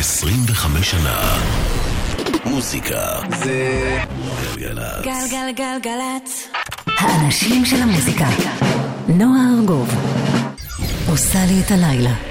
[0.00, 1.38] 25 שנה.
[2.44, 3.98] מוזיקה זה
[4.56, 5.04] גלגלצ.
[5.04, 6.48] גלגלגלגלצ.
[6.86, 8.26] האנשים של המוזיקה.
[9.08, 9.94] נועה ארגוב
[11.08, 12.29] עושה לי את הלילה.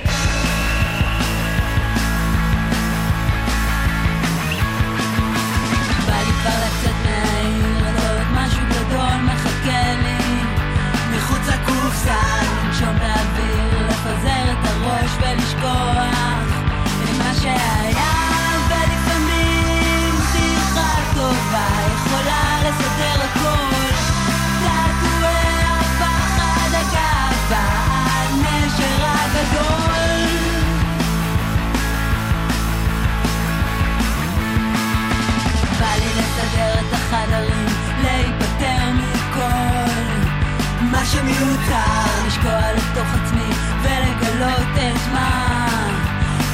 [41.12, 43.49] שמיותר, לשקוע לתוך עצמי
[43.82, 45.69] ולגלות את מה,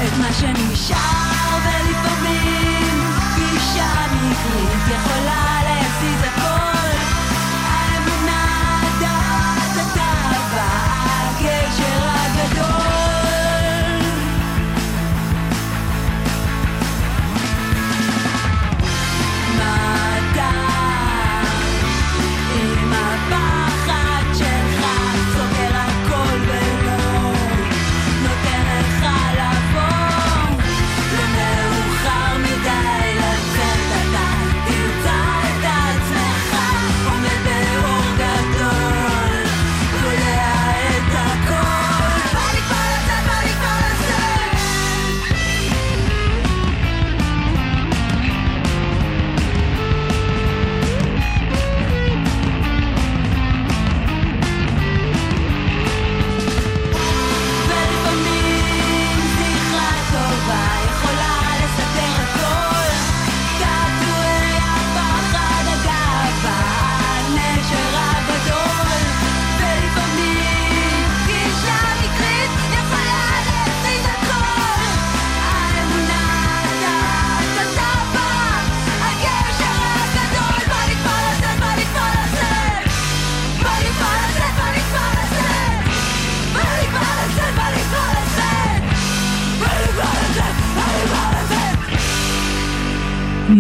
[0.08, 6.45] את מה שנשאר ולפעמים גישה מקרית יכולה להזיז הכל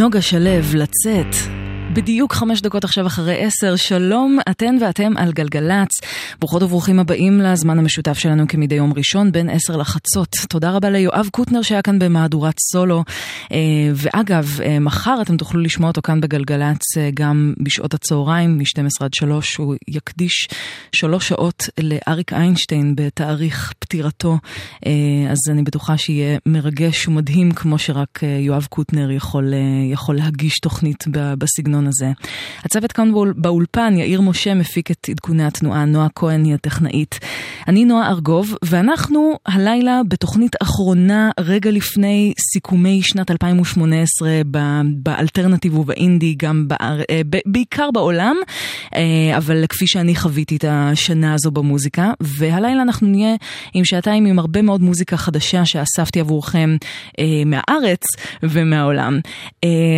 [0.05, 1.35] נוגה שלו, לצאת.
[1.93, 5.89] בדיוק חמש דקות עכשיו אחרי עשר, שלום, אתן ואתם על גלגלצ.
[6.45, 10.29] ברוכות וברוכים הבאים לזמן המשותף שלנו כמדי יום ראשון בין עשר לחצות.
[10.49, 13.03] תודה רבה ליואב קוטנר שהיה כאן במהדורת סולו.
[13.51, 13.57] אה,
[13.95, 19.13] ואגב, אה, מחר אתם תוכלו לשמוע אותו כאן בגלגלצ אה, גם בשעות הצהריים, מ-12 עד
[19.13, 19.55] 3.
[19.55, 20.47] הוא יקדיש
[20.91, 24.37] שלוש שעות לאריק איינשטיין בתאריך פטירתו.
[25.31, 29.53] אז אני בטוחה שיהיה מרגש ומדהים כמו שרק יואב קוטנר יכול,
[29.91, 32.11] יכול להגיש תוכנית בסגנון הזה.
[32.63, 37.19] הצוות כאן באול- באולפן, יאיר משה מפיק את עדכוני התנועה, נועה כהן היא הטכנאית.
[37.67, 46.35] אני נועה ארגוב, ואנחנו הלילה בתוכנית אחרונה רגע לפני סיכומי שנת 2018 ב- באלטרנטיב ובאינדי,
[46.37, 47.01] גם באר...
[47.09, 48.35] אה, בעיקר בעולם,
[48.95, 53.35] אה, אבל כפי שאני חוויתי את השנה הזו במוזיקה, והלילה אנחנו נהיה
[53.73, 56.77] עם שעתיים עם הרבה מאוד מוזיקה חדשה שאספתי עבורכם
[57.19, 58.03] אה, מהארץ
[58.43, 59.19] ומהעולם.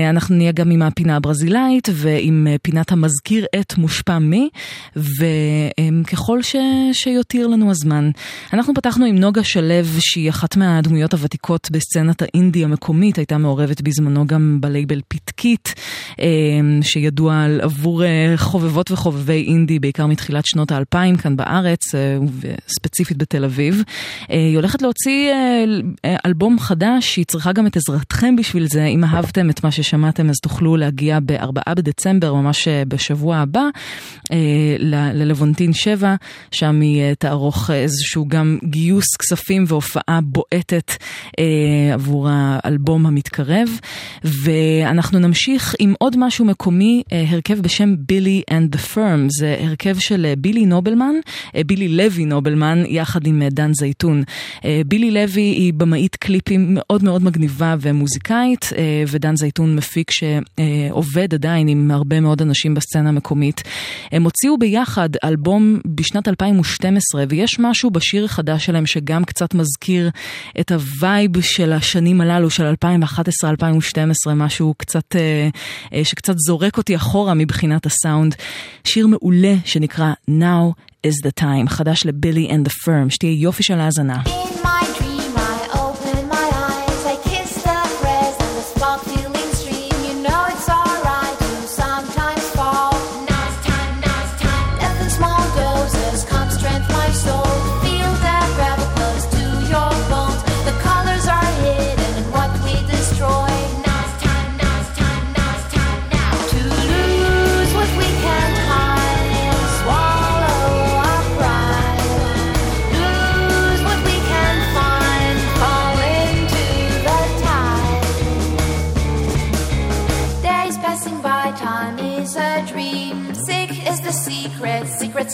[0.09, 4.49] אנחנו נהיה גם עם הפינה הברזילאית ועם פינת המזכיר את מושפע מי,
[4.95, 6.55] וככל ש...
[6.93, 8.09] שיותיר לנו הזמן.
[8.53, 9.67] אנחנו פתחנו עם נוגה שלו,
[9.99, 15.73] שהיא אחת מהדמויות הוותיקות בסצנת האינדי המקומית, הייתה מעורבת בזמנו גם בלייבל פתקית,
[16.19, 16.25] אה,
[16.81, 23.43] שידוע עבור אה, חובבות וחובבי אינדי, בעיקר מתחילת שנות האלפיים כאן בארץ, אה, וספציפית בתל
[23.45, 23.83] אביב.
[24.31, 25.33] אה, היא הולכת להוציא
[26.25, 28.85] אלבום חדש, היא צריכה גם את עזרתכם בשביל זה.
[28.85, 33.63] אם אהבתם את מה ששמעתם, אז תוכלו להגיע ב-4 בדצמבר, ממש בשבוע הבא,
[34.79, 36.06] ל- ללוונטין 7,
[36.51, 40.91] שם היא אה, תערוך איזשהו גם גיוס כספים והופעה בועטת
[41.39, 43.69] אה, עבור האלבום המתקרב.
[44.23, 49.27] ואנחנו נמשיך עם עוד משהו מקומי, אה, הרכב בשם Billy and the Firm.
[49.29, 51.15] זה הרכב של אה, בילי נובלמן,
[51.55, 54.23] אה, בילי לוי נובלמן, יחד עם אה, דן זייתון.
[54.65, 61.33] אה, בילי לוי היא במאית קליפים מאוד מאוד מגניבה ומוזיקאית, אה, ודן זייתון מפיק שעובד
[61.33, 63.63] עדיין עם הרבה מאוד אנשים בסצנה המקומית.
[64.11, 70.09] הם הוציאו ביחד אלבום בשנת 2012, ויש משהו בשיר החדש שלהם שגם קצת מזכיר
[70.59, 75.49] את ה vibe של השנים הללו, של 2011-2012, משהו קצת, אה,
[75.93, 78.35] אה, שקצת זורק אותי אחורה מבחינת הסאונד.
[78.83, 80.73] שיר מעולה שנקרא Now
[81.07, 84.21] is the time, חדש לבילי and the firm, שתהיה יופי של האזנה.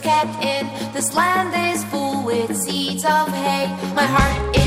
[0.01, 0.67] kept in.
[0.93, 3.67] This land is full with seeds of hay.
[3.95, 4.62] My heart is.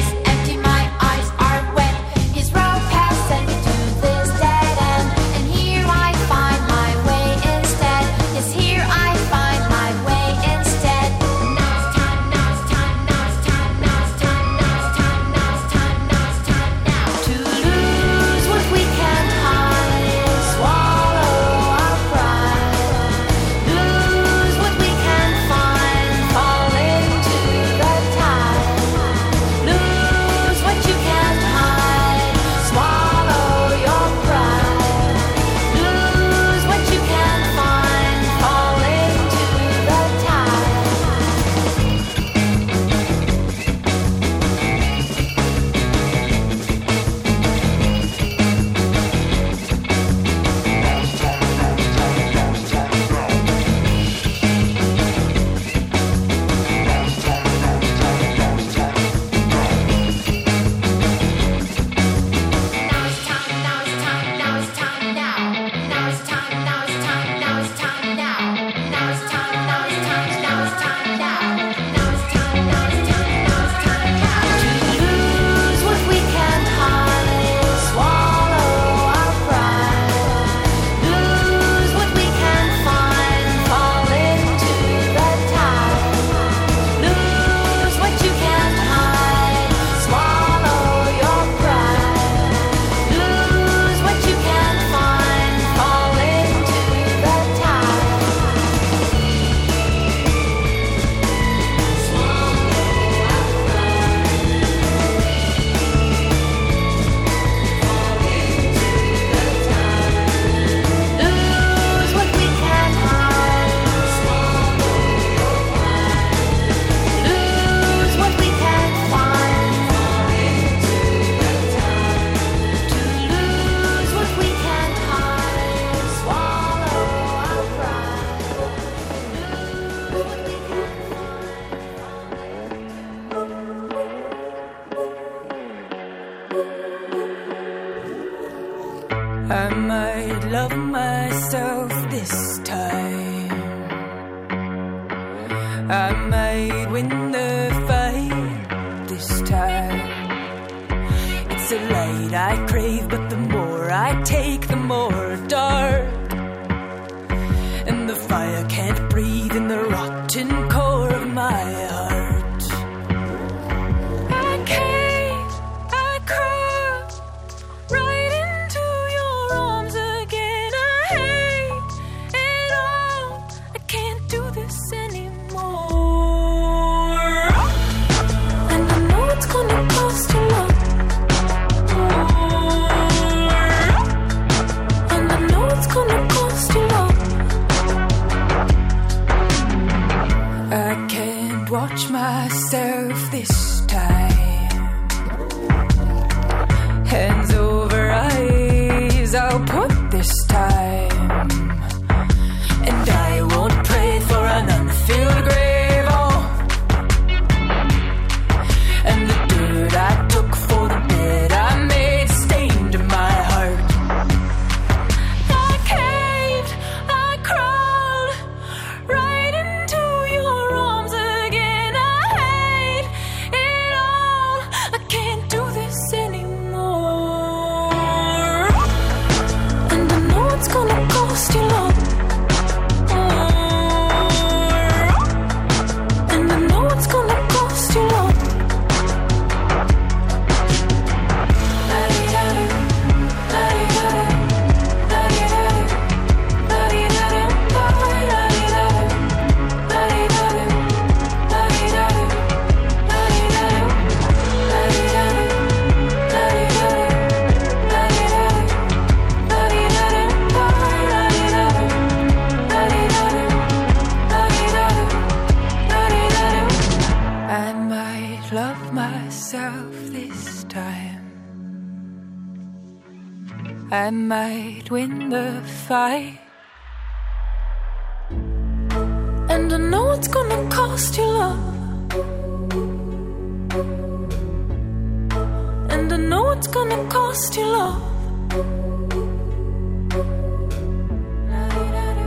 [287.04, 288.02] cost you love.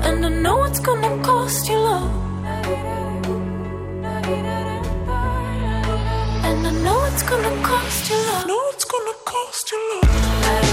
[0.05, 2.11] And I know it's gonna cost you love.
[6.47, 8.47] And I know it's gonna cost you love.
[8.47, 10.68] No, it's gonna cost you love.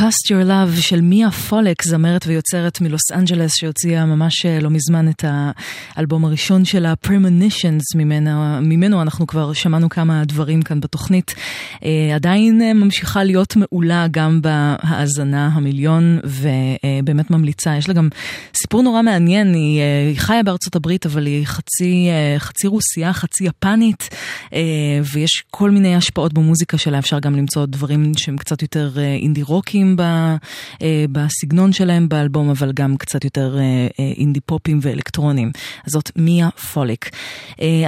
[0.00, 5.08] Cast Your Love של מיה פולק, זמרת ויוצרת מלוס אנג'לס, שהוציאה ממש אה, לא מזמן
[5.08, 5.24] את
[5.96, 11.34] האלבום הראשון שלה, Premonitions, ממנו, ממנו אנחנו כבר שמענו כמה דברים כאן בתוכנית.
[11.84, 17.76] אה, עדיין אה, ממשיכה להיות מעולה גם בהאזנה המיליון, ובאמת ממליצה.
[17.76, 18.08] יש לה גם
[18.54, 19.80] סיפור נורא מעניין, היא,
[20.16, 24.08] חיה בארצות הברית, אבל היא חצי, חצי רוסייה, חצי יפנית,
[25.12, 29.89] ויש כל מיני השפעות במוזיקה שלה, אפשר גם למצוא דברים שהם קצת יותר אינדי רוקים
[29.96, 30.00] ב,
[30.82, 33.62] אה, בסגנון שלהם באלבום, אבל גם קצת יותר אה,
[34.00, 35.50] אה, אינדי פופים ואלקטרונים.
[35.86, 37.10] זאת מיה פוליק.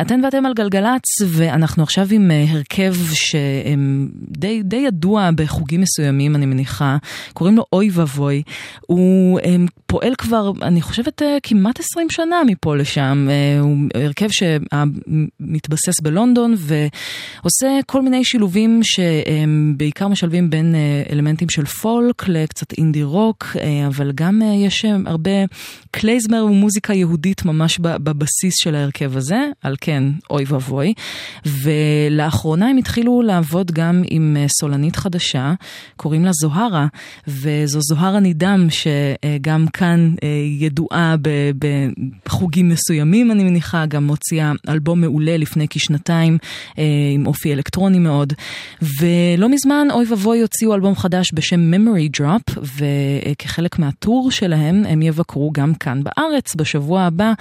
[0.01, 6.97] אתן ואתם על גלגלצ, ואנחנו עכשיו עם הרכב שדי די ידוע בחוגים מסוימים, אני מניחה,
[7.33, 8.43] קוראים לו אוי ואבוי.
[8.81, 9.41] הוא
[9.87, 13.29] פועל כבר, אני חושבת, כמעט 20 שנה מפה לשם.
[13.61, 20.75] הוא הרכב שמתבסס בלונדון ועושה כל מיני שילובים שהם בעיקר משלבים בין
[21.13, 21.92] אלמנטים של פולק
[22.29, 25.31] לקצת אינדי רוק, אה, אבל גם אה, יש אה, הרבה
[25.91, 30.95] קלייזמר ומוזיקה יהודית ממש בבסיס של ההרכב הזה, על כן, אוי ואבוי.
[31.47, 35.55] ולאחרונה הם התחילו לעבוד גם עם סולנית חדשה,
[35.97, 36.87] קוראים לה זוהרה,
[37.29, 40.15] וזו זוהרה נידם, שגם כאן
[40.59, 41.15] ידועה
[42.25, 46.39] בחוגים מסוימים, אני מניחה, גם הוציאה אלבום מעולה לפני כשנתיים,
[47.15, 48.33] עם אופי אלקטרוני מאוד.
[49.01, 55.51] ולא מזמן, אוי ואבוי הוציאו אלבום חדש בשם Memory Drop, וכחלק מהטור שלהם הם יבקרו
[55.53, 57.33] גם כאן בארץ בשבוע הבא.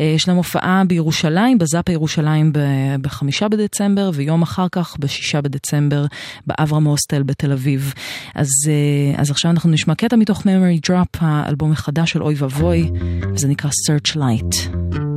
[0.00, 2.52] אה, יש להם הופעה בירושלים, בזאפה ירושלים
[3.00, 6.06] בחמישה בדצמבר, ויום אחר כך, בשישה בדצמבר,
[6.46, 7.94] באברהם הוסטל בתל אביב.
[8.34, 12.90] אז, אה, אז עכשיו אנחנו נשמע קטע מתוך Memory Drop, האלבום החדש של אוי ואבוי,
[13.34, 15.07] וזה נקרא Searchlight.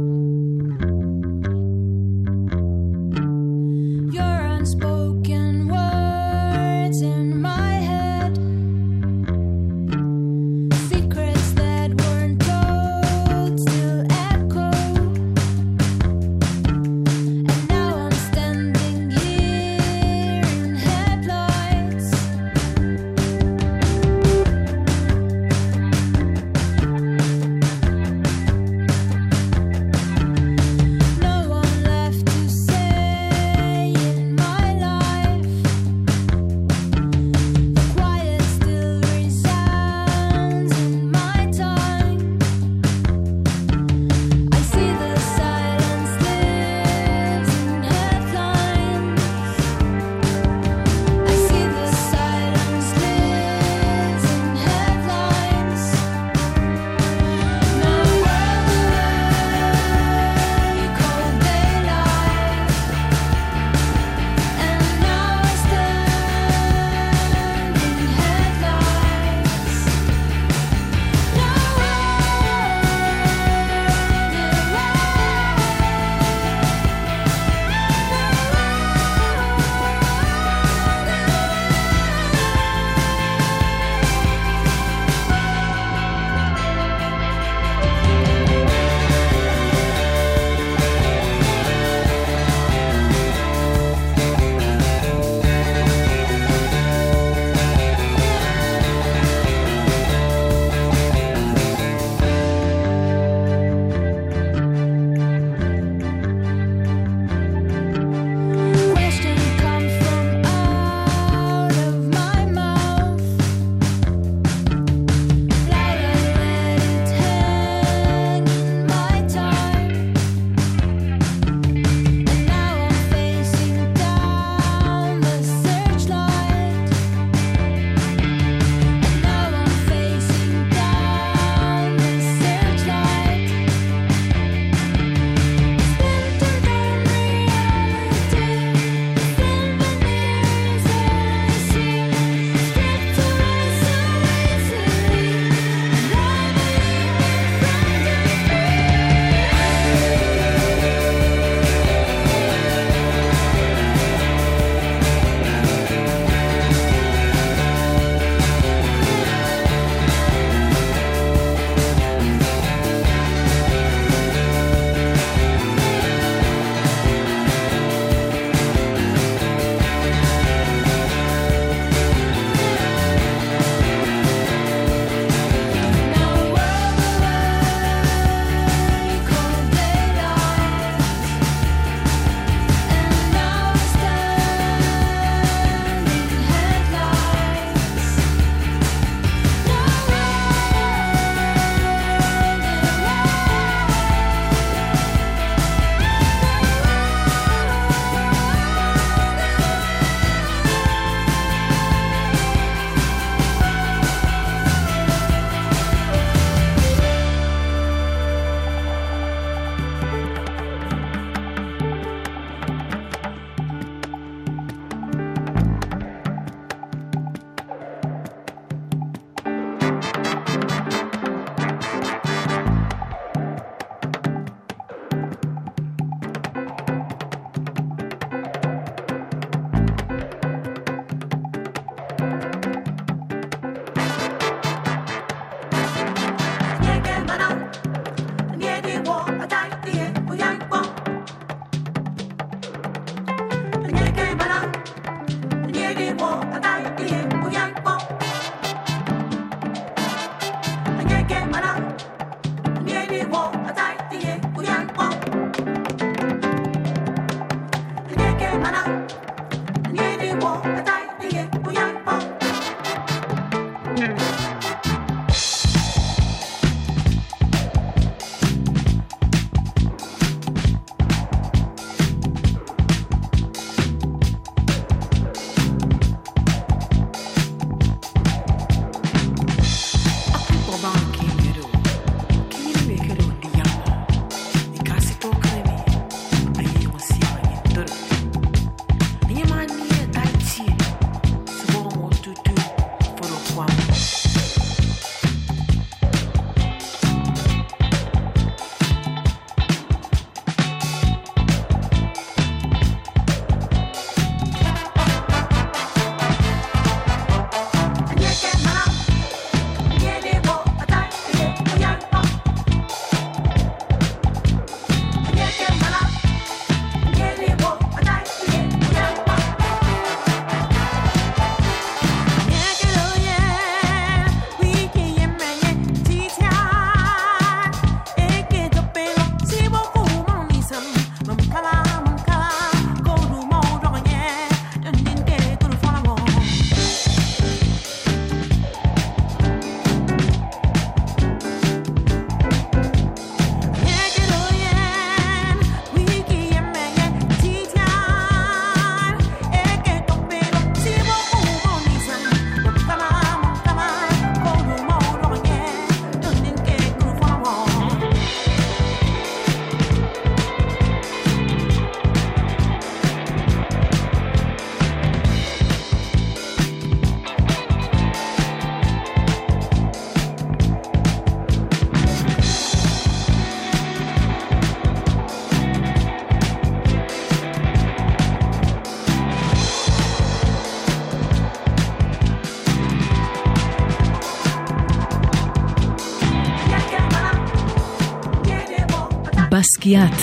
[389.82, 390.16] בסקיאט,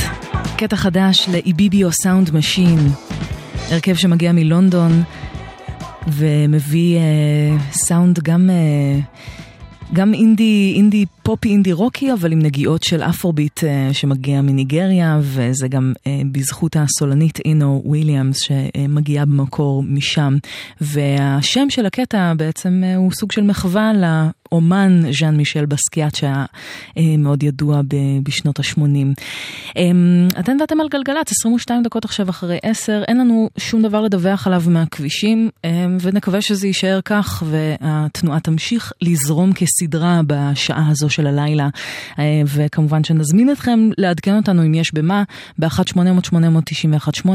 [0.57, 2.79] קטע חדש ל Ibibio Sound Machine,
[3.71, 5.03] הרכב שמגיע מלונדון
[6.09, 7.03] ומביא אה,
[7.73, 9.01] סאונד גם, אה,
[9.93, 15.69] גם אינדי, אינדי פופי אינדי רוקי, אבל עם נגיעות של אפרוביט אה, שמגיע מניגריה, וזה
[15.69, 20.37] גם אה, בזכות הסולנית אינו וויליאמס שמגיעה במקור משם.
[20.81, 26.45] והשם של הקטע בעצם אה, הוא סוג של מחווה לאומן ז'אן מישל בסקיאט שהיה
[27.19, 27.81] מאוד ידוע
[28.23, 28.81] בשנות ה-80.
[29.77, 29.83] אה,
[30.41, 34.63] אתן ואתם על גלגלצ, 22 דקות עכשיו אחרי 10, אין לנו שום דבר לדווח עליו
[34.67, 41.69] מהכבישים, אה, ונקווה שזה יישאר כך והתנועה תמשיך לזרום כסדרה בשעה הזו של הלילה,
[42.19, 45.23] אה, וכמובן שנזמין אתכם לעדכן אותנו אם יש במה,
[45.59, 47.29] ב-1-800-891-8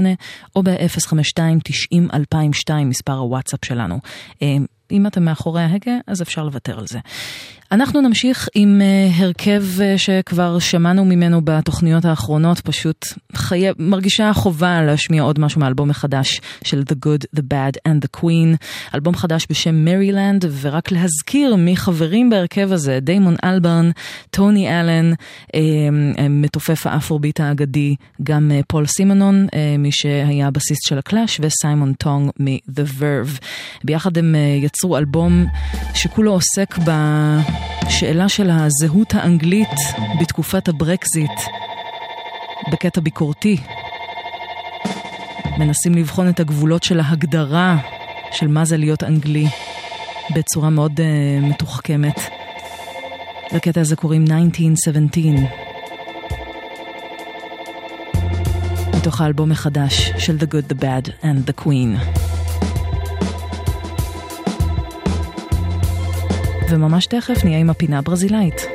[0.56, 4.00] או ב-052-90-2002, מספר הוואטסאפ שלנו.
[4.92, 7.00] אם אתם מאחורי ההגה, אז אפשר לוותר על זה.
[7.74, 13.06] אנחנו נמשיך עם אה, הרכב אה, שכבר שמענו ממנו בתוכניות האחרונות, פשוט
[13.36, 13.66] חי...
[13.80, 18.58] מרגישה חובה להשמיע עוד משהו מאלבום החדש של The Good, The Bad and The Queen,
[18.96, 23.92] אלבום חדש בשם Merrie Land, ורק להזכיר מי חברים בהרכב הזה, דיימון אלברן,
[24.30, 25.56] טוני אלן, אה,
[26.30, 29.48] מתופף האפרוביט האגדי, גם פול סימנון,
[29.80, 33.40] מי שהיה הבסיסט של הקלאש, וסיימון טונג מ-The Verve.
[33.84, 35.46] ביחד הם יצרו אלבום
[35.94, 36.92] שכולו עוסק ב...
[37.90, 39.70] שאלה של הזהות האנגלית
[40.22, 41.40] בתקופת הברקזיט,
[42.72, 43.58] בקטע ביקורתי.
[45.58, 47.78] מנסים לבחון את הגבולות של ההגדרה
[48.32, 49.48] של מה זה להיות אנגלי
[50.36, 52.20] בצורה מאוד uh, מתוחכמת.
[53.52, 55.64] לקטע הזה קוראים 1917.
[58.98, 62.23] מתוך האלבום החדש של The Good, The Bad and The Queen.
[66.74, 68.68] וממש תכף נהיה עם הפינה הברזילאית.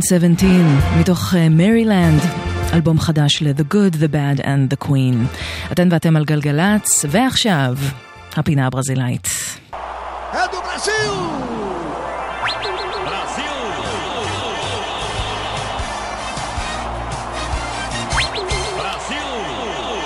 [0.00, 2.20] "1917", מתוך מרילנד,
[2.72, 5.36] אלבום חדש ל-The Good, The Bad and The Queen.
[5.72, 7.76] אתן ואתם על גלגלצ, ועכשיו,
[8.36, 9.28] הפינה הברזילאית.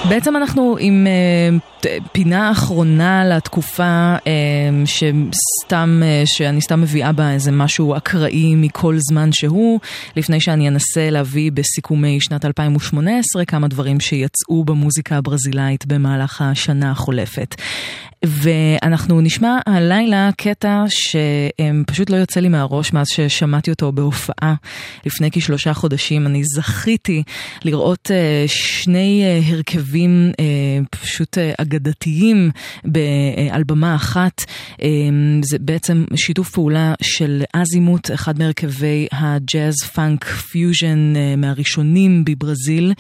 [0.09, 1.57] בעצם אנחנו עם אה,
[2.12, 4.31] פינה אחרונה לתקופה אה,
[4.85, 9.81] שסתם, אה, שאני סתם מביאה בה איזה משהו אקראי מכל זמן שהוא,
[10.17, 17.55] לפני שאני אנסה להביא בסיכומי שנת 2018 כמה דברים שיצאו במוזיקה הברזילאית במהלך השנה החולפת.
[18.25, 24.55] ואנחנו נשמע הלילה קטע שפשוט לא יוצא לי מהראש מאז ששמעתי אותו בהופעה
[25.07, 26.27] לפני כשלושה חודשים.
[26.27, 27.23] אני זכיתי
[27.64, 29.40] לראות אה, שני אה,
[29.95, 30.45] הרכבים אה,
[30.91, 32.51] פשוט אה, אגדתיים
[32.85, 34.45] באלבמה אחת.
[34.83, 34.89] אה,
[35.43, 42.93] זה בעצם שיתוף פעולה של אזימוט, אחד מהרכבי הג'אז פאנק פיוז'ן אה, מהראשונים בברזיל.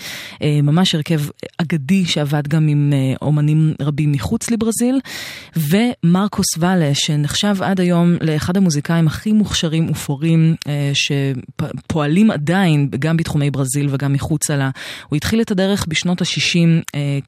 [0.42, 1.20] אה, ממש הרכב
[1.58, 5.00] אגדי שעבד גם עם אה, אומנים רבים מחוץ לברזיל.
[5.56, 13.50] ומרקוס ואלה, שנחשב עד היום לאחד המוזיקאים הכי מוכשרים ופורים אה, שפועלים עדיין גם בתחומי
[13.50, 14.70] ברזיל וגם מחוצה לה.
[15.08, 17.18] הוא התחיל את הדרך בשנות ה-60 אה,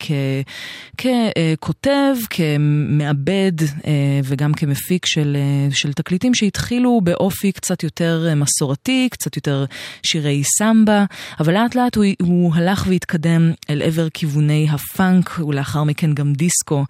[0.99, 3.53] ככותב, כמעבד
[3.87, 9.65] אה, וגם כמפיק של, אה, של תקליטים שהתחילו באופי קצת יותר מסורתי, קצת יותר
[10.03, 11.05] שירי סמבה,
[11.41, 16.85] אבל לאט לאט הוא, הוא הלך והתקדם אל עבר כיווני הפאנק ולאחר מכן גם דיסקו.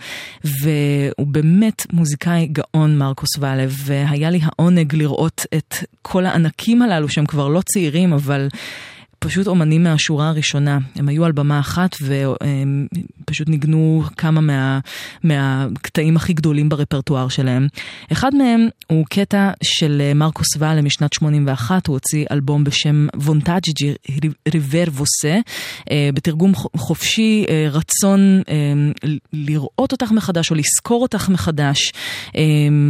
[0.45, 7.27] והוא באמת מוזיקאי גאון מרקוס ואלה, והיה לי העונג לראות את כל הענקים הללו שהם
[7.27, 8.49] כבר לא צעירים, אבל...
[9.19, 10.79] פשוט אומנים מהשורה הראשונה.
[10.97, 12.87] הם היו על במה אחת והם
[13.25, 14.79] פשוט ניגנו כמה מה,
[15.25, 17.69] מהקטעים הכי גדולים ברפרטואר שלהם.
[18.13, 23.95] אחד מהם הוא קטע של מרקוס ואלה משנת 81, הוא הוציא אלבום בשם וונטאג'י
[24.55, 25.39] ריבר ווסה,
[25.91, 28.55] אה, בתרגום חופשי, אה, רצון אה,
[29.33, 31.93] לראות אותך מחדש או לזכור אותך מחדש.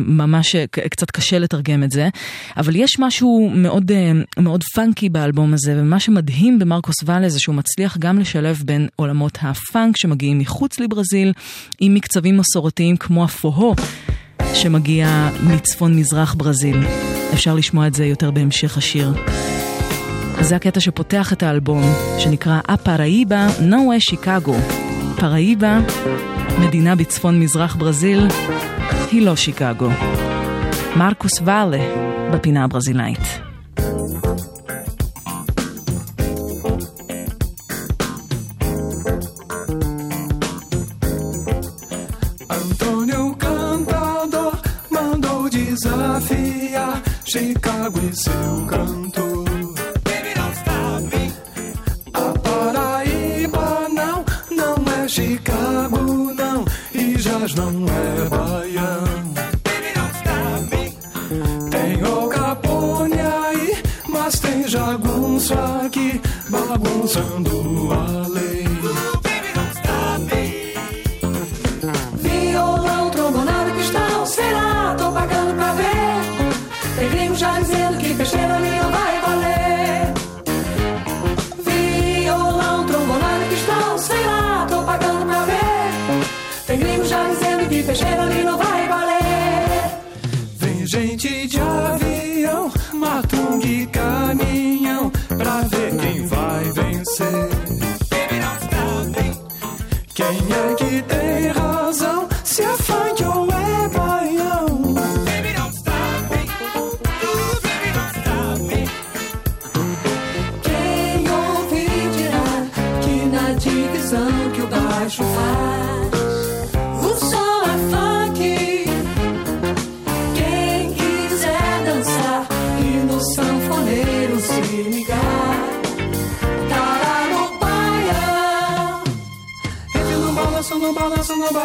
[0.06, 0.56] ממש
[0.90, 2.08] קצת קשה לתרגם את זה,
[2.56, 3.92] אבל יש משהו מאוד,
[4.38, 9.38] מאוד פאנקי באלבום הזה, ומה שמדהים במרקוס ואלה זה שהוא מצליח גם לשלב בין עולמות
[9.42, 11.32] הפאנק שמגיעים מחוץ לברזיל,
[11.80, 13.74] עם מקצבים מסורתיים כמו הפוהו.
[14.54, 16.76] שמגיע מצפון מזרח ברזיל.
[17.32, 19.12] אפשר לשמוע את זה יותר בהמשך השיר.
[20.40, 21.82] זה הקטע שפותח את האלבום,
[22.18, 24.56] שנקרא אפראיבה נואה שיקגו.
[25.16, 25.80] פראיבה,
[26.60, 28.26] מדינה בצפון מזרח ברזיל,
[29.12, 29.88] היא לא שיקגו.
[30.96, 31.78] מרקוס ואלה,
[32.32, 33.46] בפינה הברזילאית.
[45.76, 49.46] Mandou desafiar Chicago e seu cantor.
[52.14, 59.04] A Paraíba não, não é Chicago não, e Jazz não é baião.
[61.70, 68.55] Tem o Capone aí, mas tem jagunço aqui, bagunçando a lei.
[100.28, 101.65] 每日一对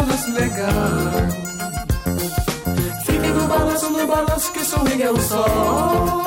[0.01, 0.71] balanço, legal.
[3.05, 6.20] Fiquem no balanço, no balanço que swing é o sol.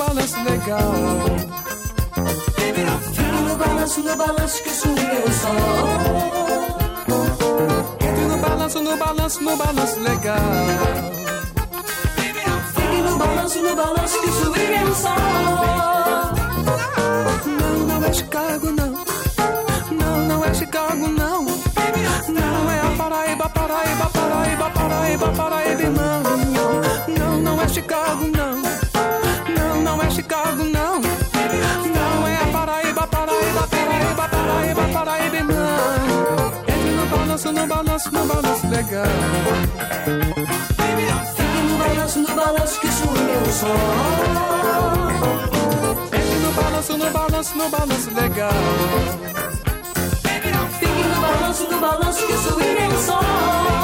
[0.00, 1.29] balas legal.
[39.04, 39.80] manhã.
[41.36, 43.68] Fique no balanço, no balanço que subiu o sol,
[46.10, 48.50] Fique no balanço, no balanço, no balanço legal.
[50.78, 53.79] Fique no balanço, no balanço que subiu o sol.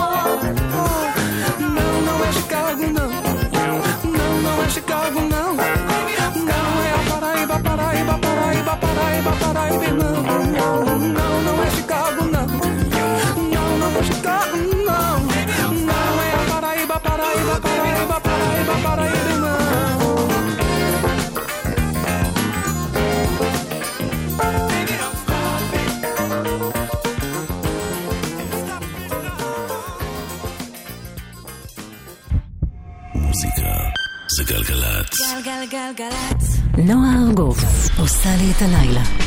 [35.77, 36.57] גלגלצ.
[36.79, 37.59] נועה ארגוב
[37.99, 39.26] עושה לי את הלילה.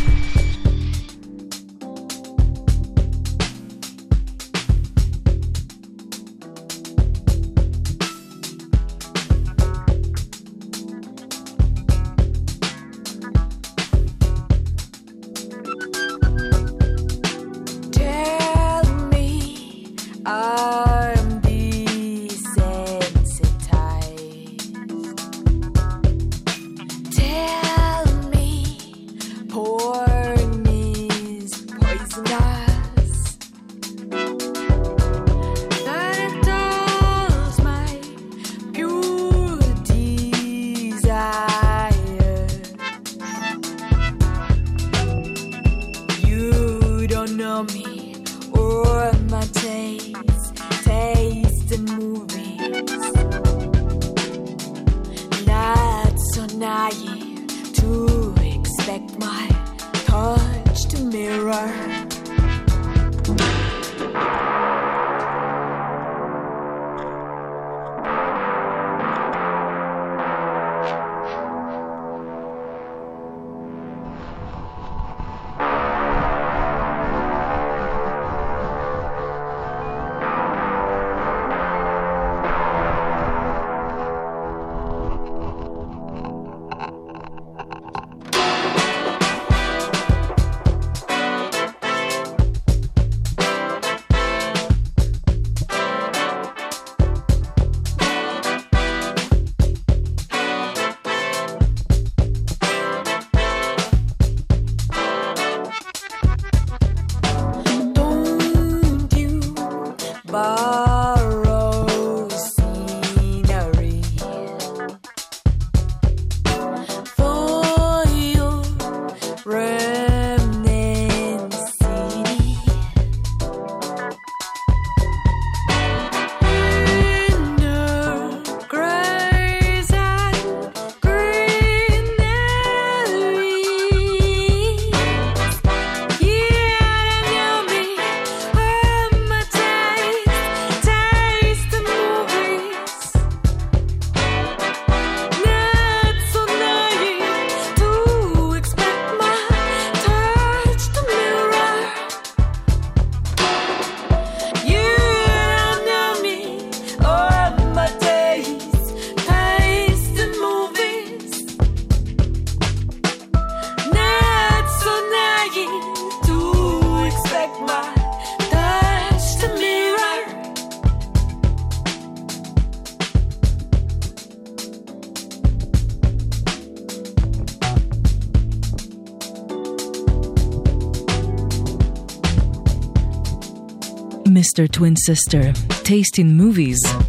[184.59, 185.53] Sister, Twin Sister,
[185.83, 187.03] Taste in Movies.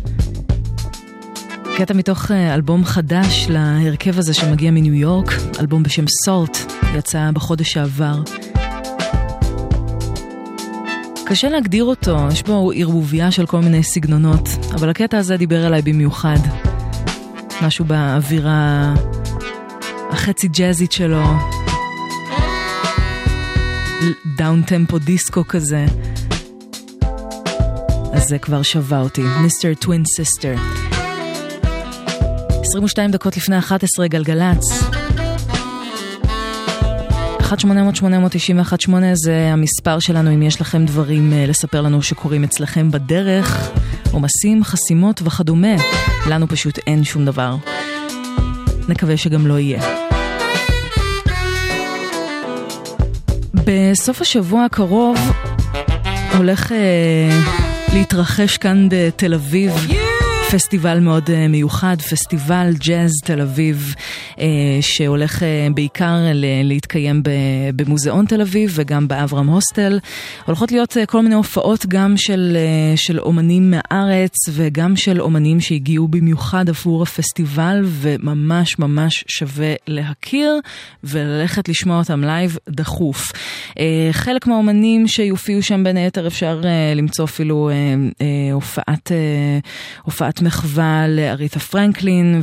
[1.77, 6.59] קטע מתוך אה, אלבום חדש להרכב הזה שמגיע מניו יורק, אלבום בשם סולט,
[6.95, 8.23] יצא בחודש שעבר.
[11.27, 15.83] קשה להגדיר אותו, יש בו ערבוביה של כל מיני סגנונות, אבל הקטע הזה דיבר אליי
[15.83, 16.39] במיוחד.
[17.63, 18.95] משהו באווירה
[20.11, 21.25] החצי ג'אזית שלו,
[24.37, 25.87] downtempo דיסקו כזה.
[28.13, 29.23] אז זה כבר שובה אותי.
[29.43, 30.55] Mr Twin Sister.
[32.61, 34.65] 22 דקות לפני 11 גלגלצ.
[37.41, 43.71] 1-800-891-8 זה המספר שלנו אם יש לכם דברים אה, לספר לנו שקורים אצלכם בדרך,
[44.11, 45.77] עומסים, חסימות וכדומה.
[46.29, 47.57] לנו פשוט אין שום דבר.
[48.89, 49.83] נקווה שגם לא יהיה.
[53.55, 55.19] בסוף השבוע הקרוב
[56.37, 59.73] הולך אה, להתרחש כאן בתל אביב.
[60.53, 63.95] פסטיבל מאוד uh, מיוחד, פסטיבל ג'אז תל אביב,
[64.35, 64.41] uh,
[64.81, 66.17] שהולך uh, בעיקר
[66.65, 67.23] להתקיים
[67.77, 69.99] במוזיאון תל אביב וגם באברהם הוסטל.
[70.47, 72.57] הולכות להיות כל מיני הופעות גם של,
[72.97, 80.61] של אומנים מהארץ וגם של אומנים שהגיעו במיוחד עבור הפסטיבל, וממש ממש שווה להכיר
[81.05, 83.33] וללכת לשמוע אותם live דחוף.
[84.13, 86.63] חלק מהאומנים שיופיעו שם בין היתר אפשר
[86.97, 88.23] למצוא אפילו אה,
[88.53, 89.13] הופעת,
[90.43, 92.43] מחווה לאריתה פרנקלין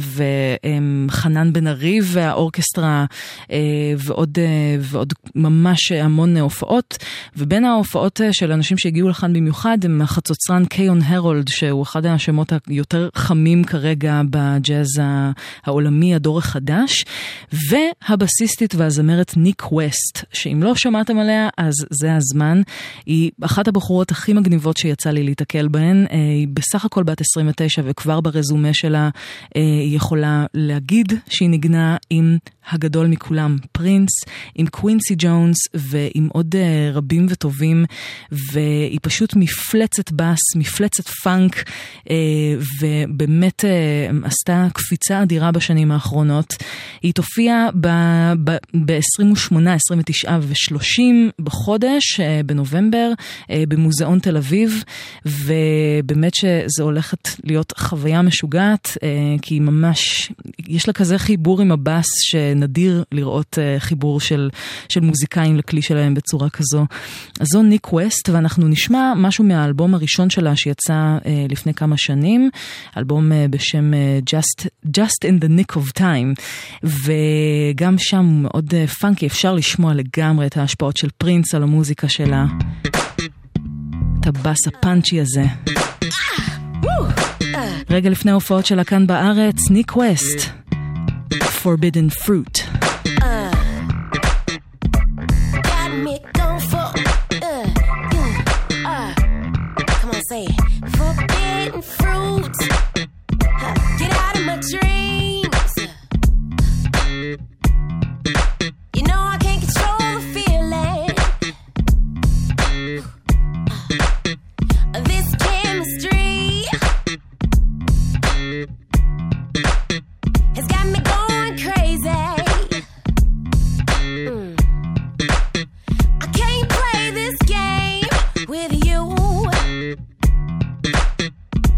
[1.07, 3.05] וחנן בן ארי והאורקסטרה
[3.51, 3.57] אה,
[3.97, 6.97] ועוד, אה, ועוד ממש המון הופעות.
[7.37, 12.53] ובין ההופעות אה, של אנשים שהגיעו לכאן במיוחד הם החצוצרן קיון הרולד שהוא אחד השמות
[12.67, 14.87] היותר חמים כרגע בג'אז
[15.63, 17.05] העולמי, הדור החדש.
[17.51, 22.61] והבסיסטית והזמרת ניק ווסט, שאם לא שמעתם עליה אז זה הזמן.
[23.05, 26.05] היא אחת הבחורות הכי מגניבות שיצא לי להתקל בהן.
[26.09, 29.09] היא בסך הכל בת 29 וכבר ברזומה שלה
[29.55, 32.37] אה, היא יכולה להגיד שהיא ניגנה עם
[32.71, 34.09] הגדול מכולם, פרינס,
[34.55, 37.85] עם קווינסי ג'ונס ועם עוד אה, רבים וטובים,
[38.31, 42.11] והיא פשוט מפלצת בס, מפלצת פאנק, אה,
[42.81, 46.53] ובאמת uh, עשתה קפיצה אדירה בשנים האחרונות.
[47.01, 51.01] היא תופיע ב-28, ב- 29 ו-30
[51.39, 53.11] בחודש, uh, בנובמבר,
[53.41, 54.83] uh, במוזיאון תל אביב,
[55.25, 58.99] ובאמת שזה הולכת להיות חוויה משוגעת, uh,
[59.41, 60.31] כי היא ממש,
[60.67, 62.35] יש לה כזה חיבור עם הבס, ש...
[62.35, 64.49] נדיר לראות uh, חיבור של,
[64.89, 66.85] של מוזיקאים לכלי שלהם בצורה כזו.
[67.39, 72.49] אז זו ניק ווסט, ואנחנו נשמע משהו מהאלבום הראשון שלה שיצא uh, לפני כמה שנים,
[72.97, 73.91] אלבום בשם
[74.29, 74.67] Just,
[74.97, 76.41] Just in the Nick of Time,
[76.83, 82.45] וגם שם הוא מאוד פאנקי, אפשר לשמוע לגמרי את ההשפעות של פרינס על המוזיקה שלה.
[84.19, 85.43] את הבאס הפאנצ'י הזה.
[87.89, 90.57] רגע לפני ההופעות שלה כאן בארץ, ניק ווסט.
[91.67, 92.65] forbidden fruit.
[93.21, 93.51] Uh,
[95.65, 95.91] uh,
[97.41, 97.65] uh,
[98.85, 99.13] uh.
[100.97, 102.57] Forbidden fruit.
[103.59, 104.96] Uh, get out of my dreams.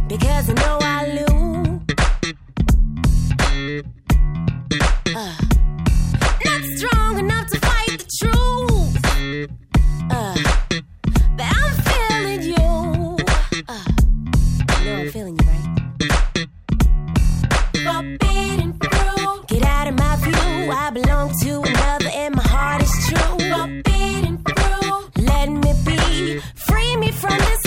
[0.09, 1.27] Because I know I lose.
[5.15, 5.35] Uh,
[6.45, 8.95] not strong enough to fight the truth.
[10.09, 10.35] Uh,
[11.37, 12.65] but I'm feeling you.
[13.69, 13.85] Uh,
[14.83, 15.67] know I'm feeling you, right?
[19.47, 20.71] Get out of my view.
[20.71, 23.37] I belong to another, and my heart is true.
[25.17, 26.39] Let me be.
[26.55, 27.58] Free me from this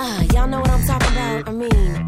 [0.00, 1.48] Uh, y'all know what I'm talking about.
[1.48, 2.06] I mean,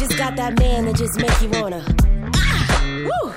[0.00, 1.84] just got that man that just make you wanna.
[2.34, 2.82] Ah,
[3.22, 3.32] woo!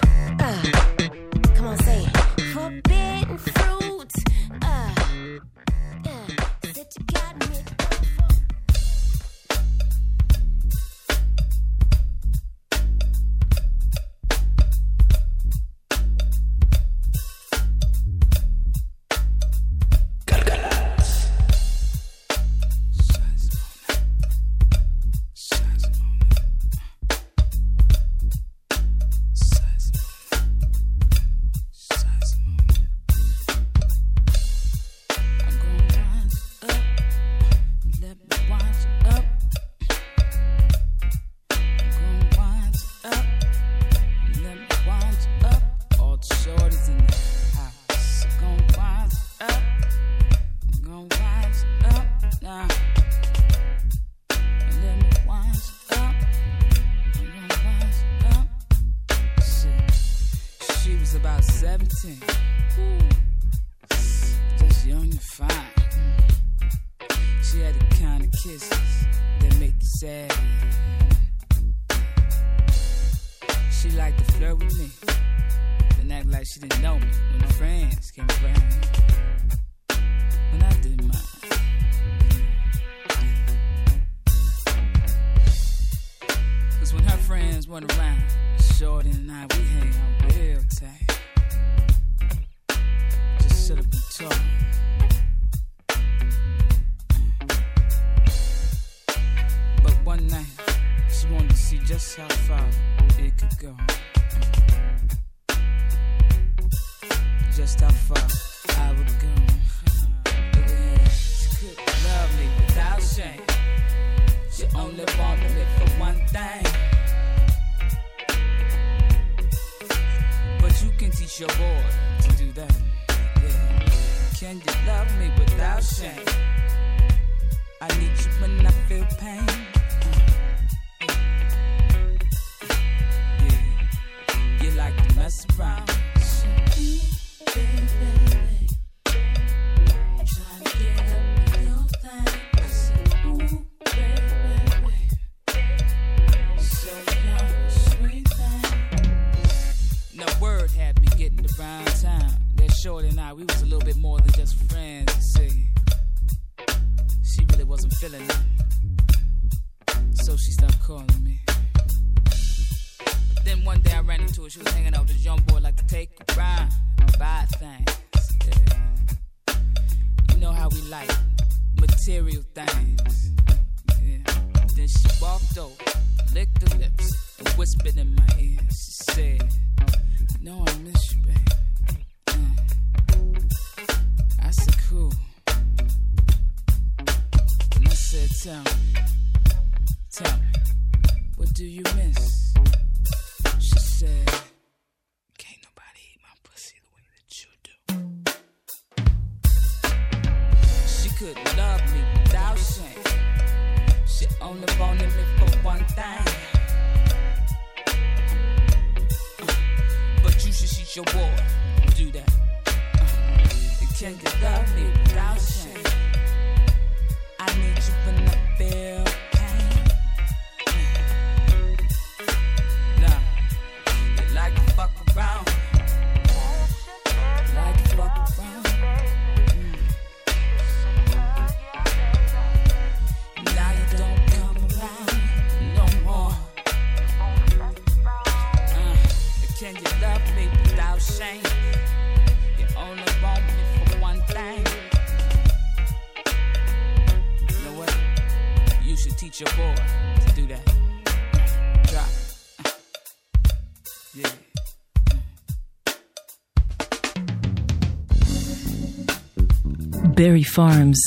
[260.55, 260.97] פארמס,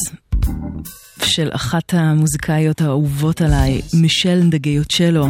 [1.25, 5.27] של אחת המוזיקאיות האהובות עליי, מישל נדגיוצ'לו,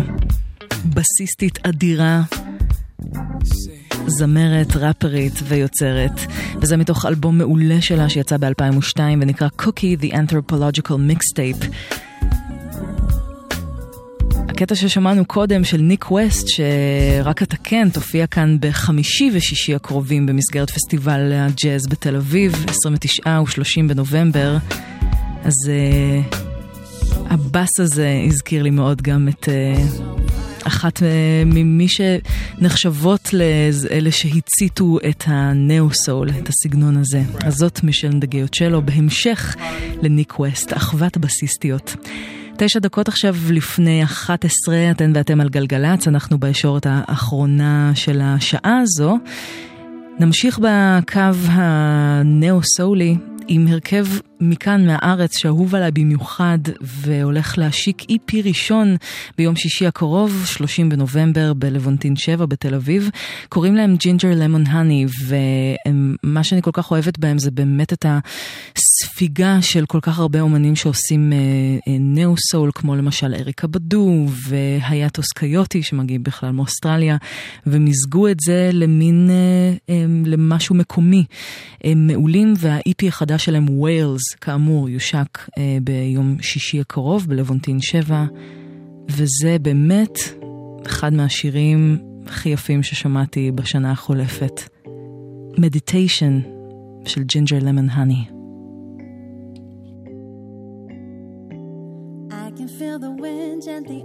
[0.95, 2.23] בסיסטית אדירה,
[4.07, 6.13] זמרת, ראפרית ויוצרת,
[6.61, 11.67] וזה מתוך אלבום מעולה שלה שיצא ב-2002 ונקרא Cookie The Anthropological Mixtape.
[14.59, 21.33] הקטע ששמענו קודם של ניק ווסט, שרק אתקן, תופיע כאן בחמישי ושישי הקרובים במסגרת פסטיבל
[21.33, 24.57] הג'אז בתל אביב, 29 ו-30 בנובמבר.
[25.45, 26.37] אז uh,
[27.31, 29.81] הבאס הזה הזכיר לי מאוד גם את uh,
[30.67, 31.03] אחת uh,
[31.47, 37.23] ממי שנחשבות לאלה שהציתו את הנאו-סול, את הסגנון הזה.
[37.45, 39.57] אז זאת מישל דגיוצ'לו, בהמשך
[40.03, 41.97] לניק ווסט, אחוות בסיסטיות.
[42.61, 49.19] תשע דקות עכשיו לפני 11, אתן ואתם על גלגלצ, אנחנו בישורת האחרונה של השעה הזו.
[50.21, 53.17] נמשיך בקו הנאו-סולי
[53.49, 54.07] עם הרכב
[54.41, 58.97] מכאן מהארץ שאהוב עליי במיוחד והולך להשיק EP ראשון
[59.39, 63.11] ביום שישי הקרוב, 30 בנובמבר בלוונטין 7 בתל אביב.
[63.49, 68.07] קוראים להם Ginger Lemon Honey ומה שאני כל כך אוהבת בהם זה באמת את
[68.77, 71.33] הספיגה של כל כך הרבה אומנים שעושים
[72.01, 77.17] neo soul כמו למשל אריקה בדו ו Hiatus Kaiyote שמגיעים בכלל מאוסטרליה
[77.67, 79.31] ומיזגו את זה למין
[80.25, 81.25] למשהו מקומי.
[81.85, 88.25] הם מעולים וה-EP החדש שלהם Wheels כאמור יושק אה, ביום שישי הקרוב בלוונטין 7
[89.09, 90.19] וזה באמת
[90.87, 94.61] אחד מהשירים הכי יפים ששמעתי בשנה החולפת.
[95.59, 96.41] Meditation
[97.05, 98.25] של Ginger Lemon Honey.
[103.69, 104.01] Gently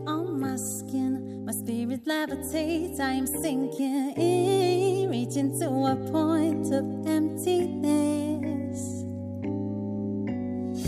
[2.99, 8.62] I am sinking in, reaching to a point of emptiness.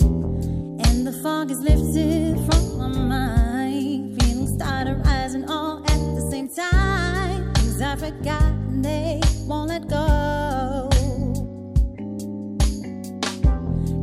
[0.02, 4.22] And the fog is lifted from my mind.
[4.22, 7.54] Feelings start arising all at the same time.
[7.56, 10.89] Things I've forgotten, they won't let go.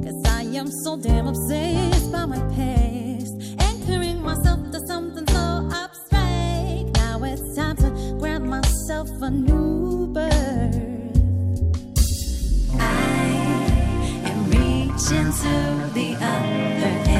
[0.04, 3.34] Cause I am so damn obsessed by my past.
[3.58, 6.96] Anchoring myself to something so abstract.
[6.96, 10.81] Now it's time to grant myself a new birth.
[15.10, 17.11] into the other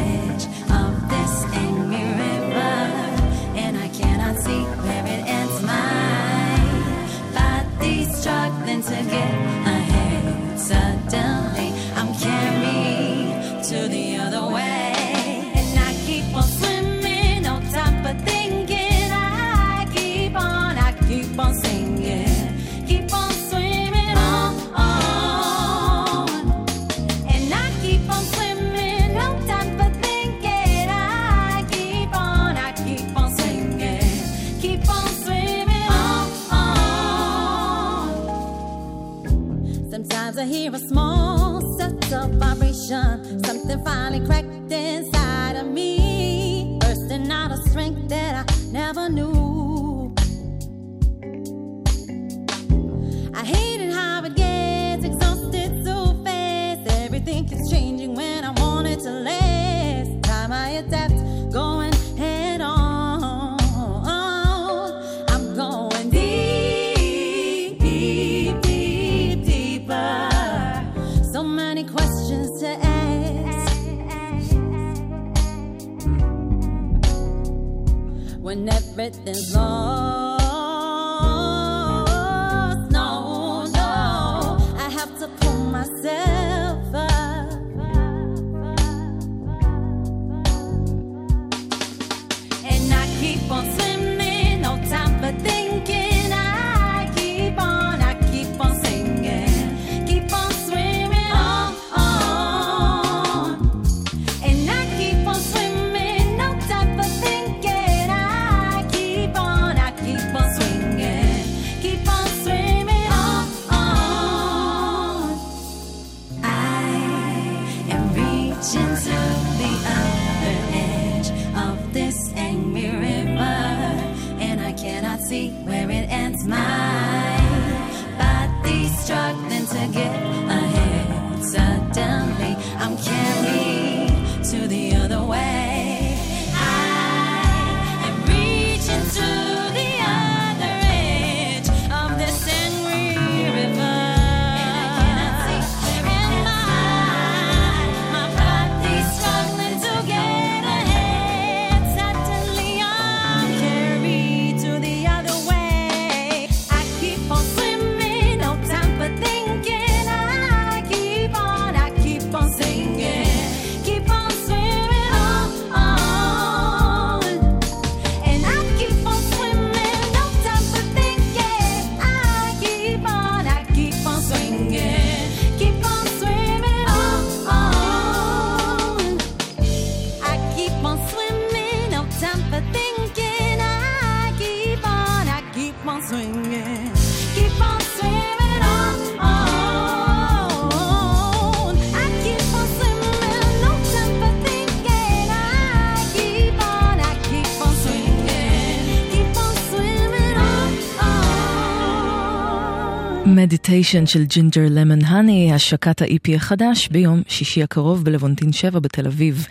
[203.72, 203.82] on.
[203.82, 209.46] Meditation של Ginger Lemon Honey, השקת ה-EP החדש ביום שישי הקרוב בלוונטין 7 בתל אביב.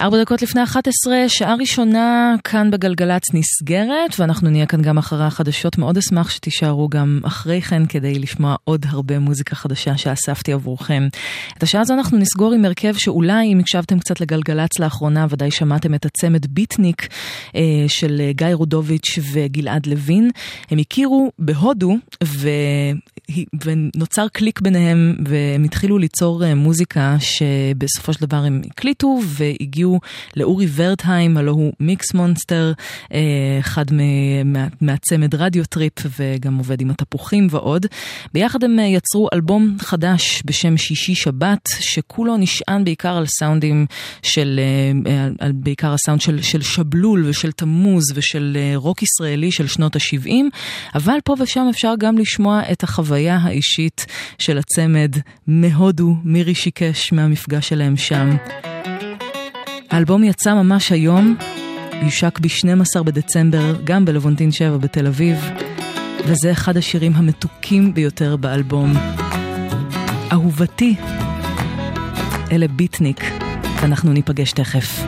[0.00, 5.78] ארבע דקות לפני 11, שעה ראשונה כאן בגלגלצ נסגרת, ואנחנו נהיה כאן גם אחרי החדשות.
[5.78, 11.08] מאוד אשמח שתישארו גם אחרי כן כדי לשמוע עוד הרבה מוזיקה חדשה שאספתי עבורכם.
[11.58, 15.94] את השעה הזו אנחנו נסגור עם הרכב שאולי אם הקשבתם קצת לגלגלצ לאחרונה, ודאי שמעתם
[15.94, 17.08] את הצמד ביטניק
[17.56, 20.30] אה, של גיא רודוביץ' וגלעד לוין.
[20.70, 22.48] הם הכירו בהודו, ו...
[23.64, 29.87] ונוצר קליק ביניהם והם התחילו ליצור אה, מוזיקה שבסופו של דבר הם הקליטו והגיעו
[30.36, 32.72] לאורי ורטהיים, הלוא הוא Mixmonster,
[33.14, 33.18] אה,
[33.58, 33.84] אחד
[34.44, 37.86] מה, מהצמד Radio Trip וגם עובד עם התפוחים ועוד.
[38.34, 43.86] ביחד הם אה, יצרו אלבום חדש בשם שישי שבת, שכולו נשען בעיקר על סאונדים
[44.22, 44.60] של,
[45.38, 50.30] על בעיקר הסאונד של, של שבלול ושל תמוז ושל רוק ישראלי של שנות ה-70,
[50.94, 52.84] אבל פה ושם אפשר גם לשמוע את.
[52.88, 54.06] החוויה האישית
[54.38, 55.16] של הצמד
[55.46, 58.36] מהודו, מירי שיקש מהמפגש שלהם שם.
[59.90, 61.36] האלבום יצא ממש היום,
[62.02, 65.36] יושק ב-12 בדצמבר, גם בלוונטין 7 בתל אביב,
[66.26, 68.92] וזה אחד השירים המתוקים ביותר באלבום.
[70.32, 70.96] אהובתי,
[72.52, 73.20] אלה ביטניק,
[73.80, 75.02] ואנחנו ניפגש תכף.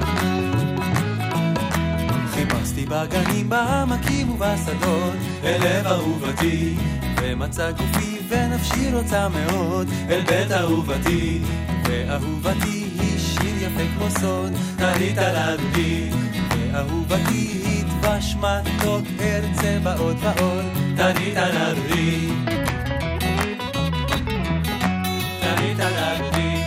[2.34, 5.14] חיפשתי בגנים, בעמקים ובשדות,
[5.44, 6.74] אל לב אהובתי,
[7.22, 11.40] ומצא גופי ונפשי רוצה מאוד, אל בית אהובתי,
[11.84, 16.10] ואהובתי היא שיר יפה כמו סוד, תהית לדודי,
[16.50, 17.32] ואהובתי
[17.64, 20.64] היא דבש מתוק, ארצה בעוד ועוד,
[20.96, 22.28] תהית לדודי.
[25.40, 26.62] תהית לדודי.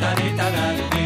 [0.00, 1.01] תהית לדודי.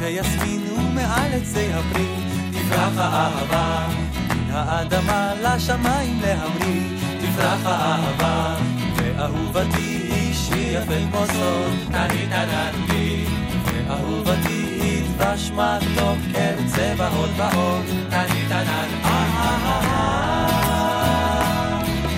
[0.00, 2.06] שיחי יסמין ומעל עצי הפרי
[2.52, 3.88] תפרח האהבה
[4.28, 6.82] מן האדמה לשמיים להמריא.
[7.20, 8.56] תפרח האהבה
[8.96, 13.24] ואהובתי שיר יפה כמו סוד תני תנני
[13.64, 19.02] ואהובתי היא דבש מתוק ארצה ועוד ועוד תני תנני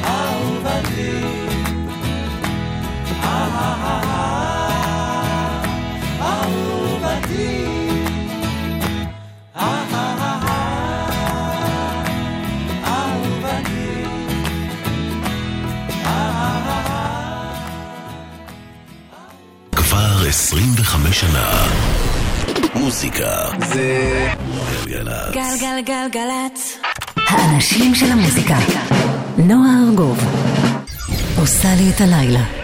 [0.04, 1.22] אהובתי
[20.32, 21.66] 25 שנה.
[22.74, 24.28] מוזיקה זה
[24.86, 25.34] גלגלצ.
[25.34, 26.78] גלגלגלגלצ.
[27.16, 28.56] האנשים של המוזיקה.
[29.38, 30.18] נועה ארגוב
[31.38, 32.61] עושה לי את הלילה.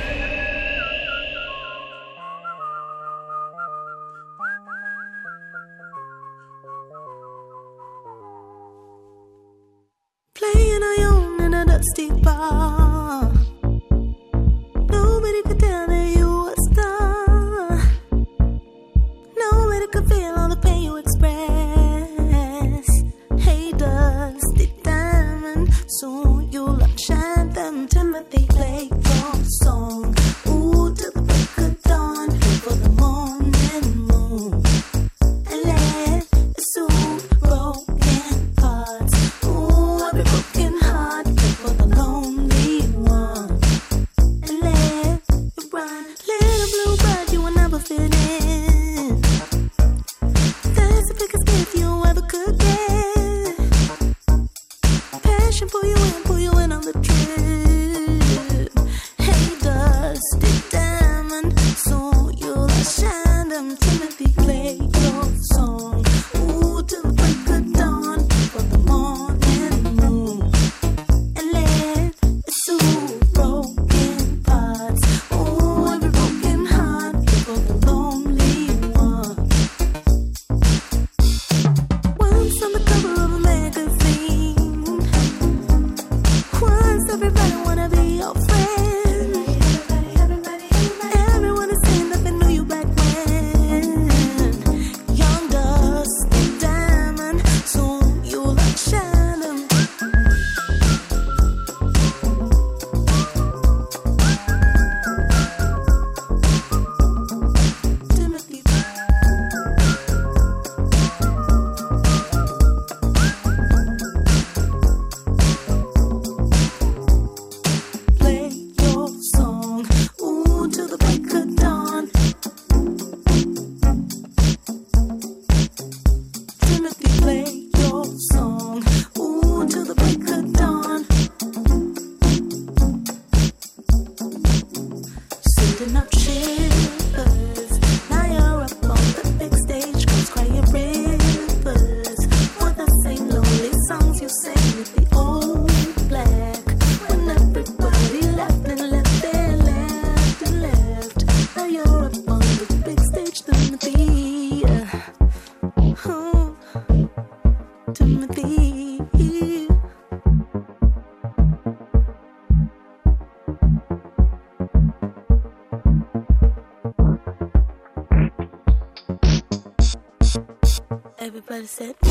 [171.58, 172.07] what is it?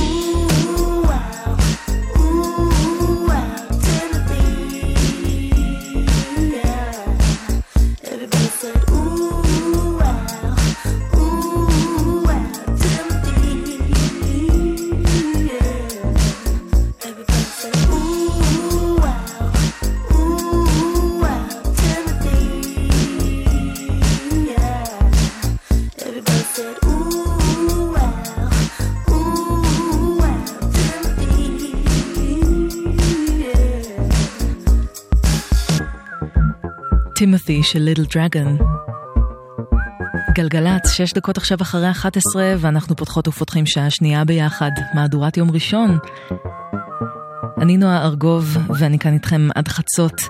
[37.47, 38.57] טימותי של ליטל דרגון.
[40.35, 45.97] גלגלצ, שש דקות עכשיו אחרי 11, ואנחנו פותחות ופותחים שעה שנייה ביחד, מהדורת יום ראשון.
[47.67, 50.21] אני נועה ארגוב, ואני כאן איתכם עד חצות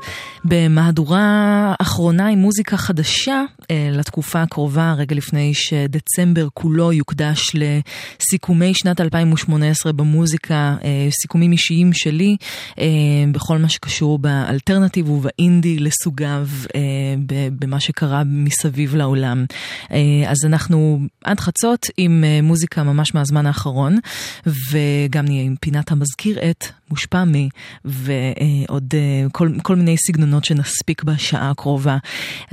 [0.45, 9.01] במהדורה אחרונה עם מוזיקה חדשה אה, לתקופה הקרובה, רגע לפני שדצמבר כולו יוקדש לסיכומי שנת
[9.01, 12.38] 2018 במוזיקה, אה, סיכומים אישיים שלי,
[12.79, 12.85] אה,
[13.31, 16.47] בכל מה שקשור באלטרנטיב ובאינדי לסוגיו,
[17.59, 19.45] במה שקרה מסביב לעולם.
[20.27, 23.97] אז אנחנו עד חצות עם מוזיקה ממש מהזמן האחרון,
[24.45, 27.47] וגם נהיה עם פינת המזכיר את מושפע מ,
[27.86, 31.97] ועוד אה, כל, כל מיני סגנונות שנספיק בשעה הקרובה.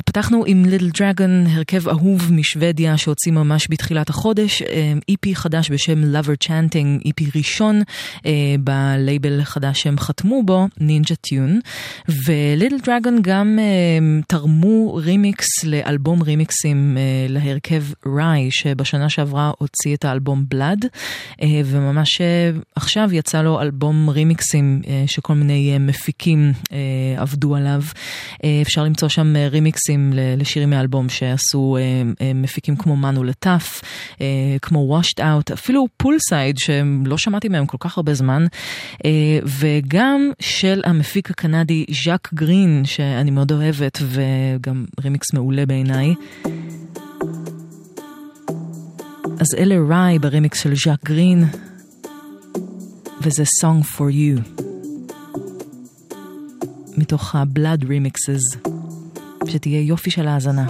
[0.05, 4.63] פתחנו עם Little Dragon, הרכב אהוב משוודיה שהוציא ממש בתחילת החודש,
[5.09, 7.83] EP חדש בשם Lover Chanting, EP ראשון
[8.27, 11.61] אה, בלייבל החדש שהם חתמו בו, נינג'ה טיון,
[12.27, 20.05] וליטל דרגון גם אה, תרמו רימיקס לאלבום רימיקסים אה, להרכב ראי, שבשנה שעברה הוציא את
[20.05, 20.87] האלבום בלאד,
[21.65, 24.64] וממש אה, עכשיו יצא לו אלבום רימיקסים.
[24.65, 26.79] רימיקסים אה, שכל מיני אה, מפיקים אה,
[27.17, 27.83] עבדו עליו.
[28.63, 31.77] אפשר למצוא שם רימיקסים לשירים מהאלבום שעשו
[32.35, 33.81] מפיקים כמו מנו לטף,
[34.63, 38.45] כמו Washed Out, אפילו Poolside שלא שמעתי מהם כל כך הרבה זמן,
[39.61, 46.15] וגם של המפיק הקנדי ז'אק גרין, שאני מאוד אוהבת, וגם רימיקס מעולה בעיניי.
[49.41, 51.45] אז אלה Rhye ברימיקס של ז'אק גרין,
[53.21, 54.63] וזה Song for You,
[56.97, 58.71] מתוך ה-Blood Remixes,
[59.49, 60.67] שתהיה יופי של האזנה.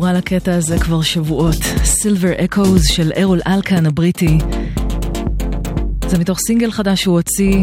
[0.00, 1.56] מכורה לקטע הזה כבר שבועות.
[1.82, 4.38] Silver Echoes של ארול אלקן הבריטי.
[6.08, 7.62] זה מתוך סינגל חדש שהוא הוציא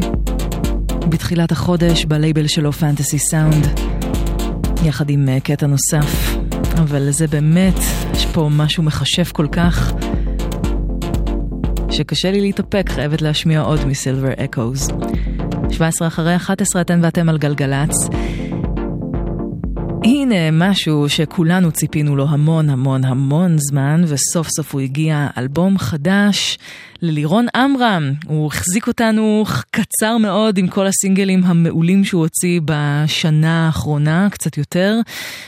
[1.09, 3.79] בתחילת החודש בלייבל שלו פנטסי סאונד,
[4.85, 6.37] יחד עם אה, קטע נוסף.
[6.77, 7.79] אבל זה באמת,
[8.13, 9.93] יש פה משהו מכשף כל כך,
[11.89, 14.89] שקשה לי להתאפק, חייבת להשמיע עוד מסילבר אקוז.
[15.71, 18.09] 17 אחרי 11 אתן ואתם על גלגלצ.
[20.03, 26.57] הנה משהו שכולנו ציפינו לו המון המון המון זמן, וסוף סוף הוא הגיע, אלבום חדש
[27.01, 28.13] ללירון עמרם.
[28.25, 34.99] הוא החזיק אותנו קצר מאוד עם כל הסינגלים המעולים שהוא הוציא בשנה האחרונה, קצת יותר,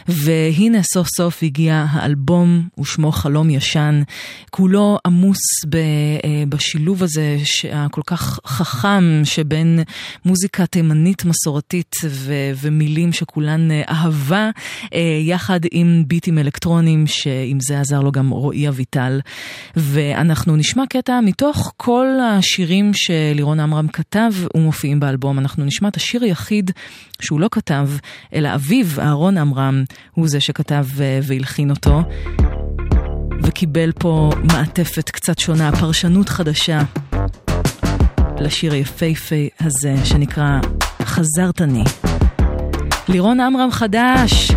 [0.08, 4.02] והנה סוף סוף הגיע האלבום, ושמו חלום ישן.
[4.50, 5.40] כולו עמוס
[5.70, 7.38] ב, אה, בשילוב הזה
[7.72, 9.80] הכל כך חכם שבין
[10.26, 14.39] מוזיקה תימנית מסורתית ו, ומילים שכולן אה, אהבה,
[14.94, 19.20] אה, יחד עם ביטים אלקטרונים, שעם זה עזר לו גם רועי אביטל.
[19.76, 25.40] ואנחנו נשמע קטע מתוך כל השירים שלירון עמרם כתב ומופיעים באלבום.
[25.40, 26.72] אנחנו נשמע את השיר היחיד
[27.22, 27.90] שהוא לא כתב,
[28.34, 29.84] אלא אביו, אהרון עמרם,
[30.14, 32.02] הוא זה שכתב אה, והלחין אותו.
[33.44, 36.82] וקיבל פה מעטפת קצת שונה, פרשנות חדשה
[38.40, 40.60] לשיר היפהפה הזה שנקרא
[41.02, 41.84] חזרתני.
[43.10, 44.52] לירון עמרם חדש,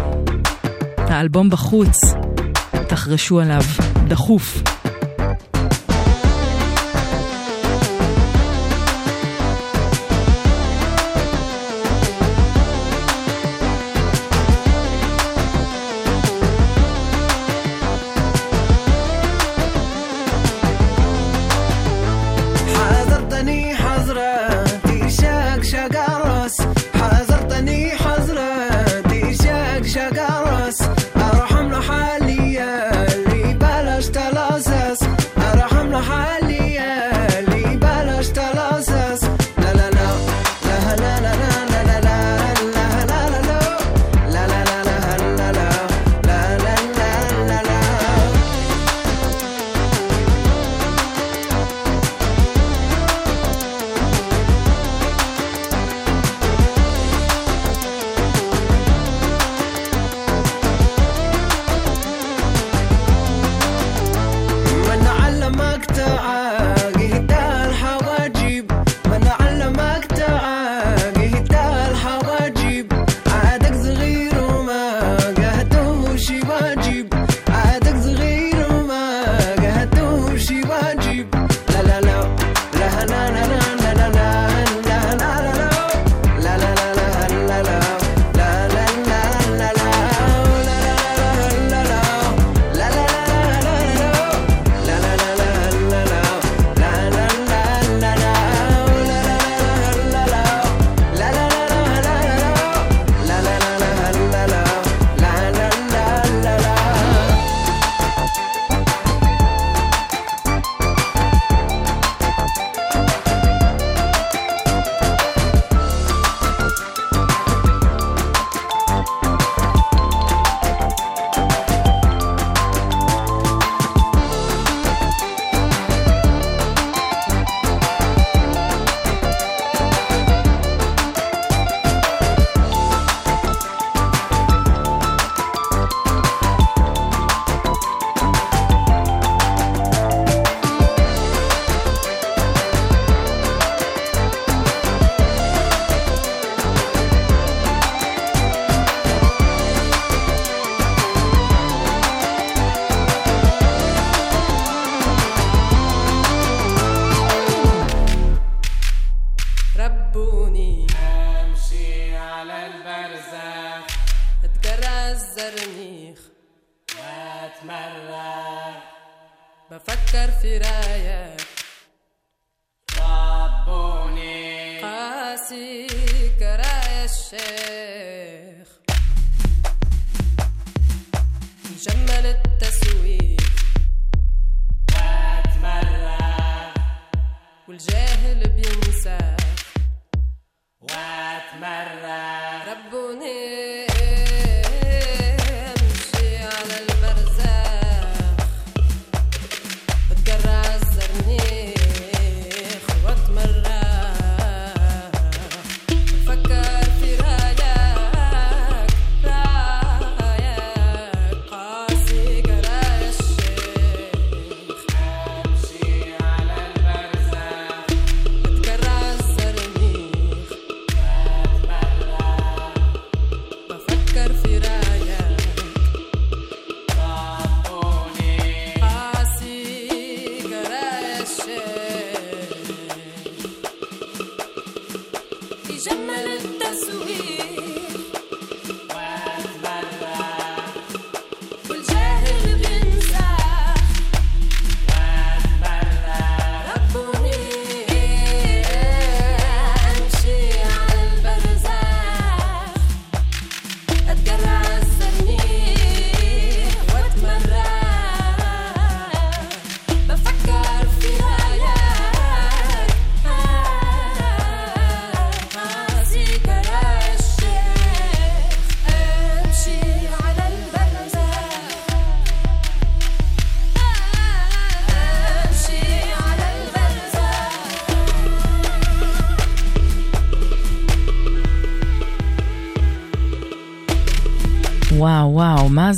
[0.99, 1.99] האלבום בחוץ,
[2.89, 3.63] תחרשו עליו,
[4.09, 4.72] דחוף.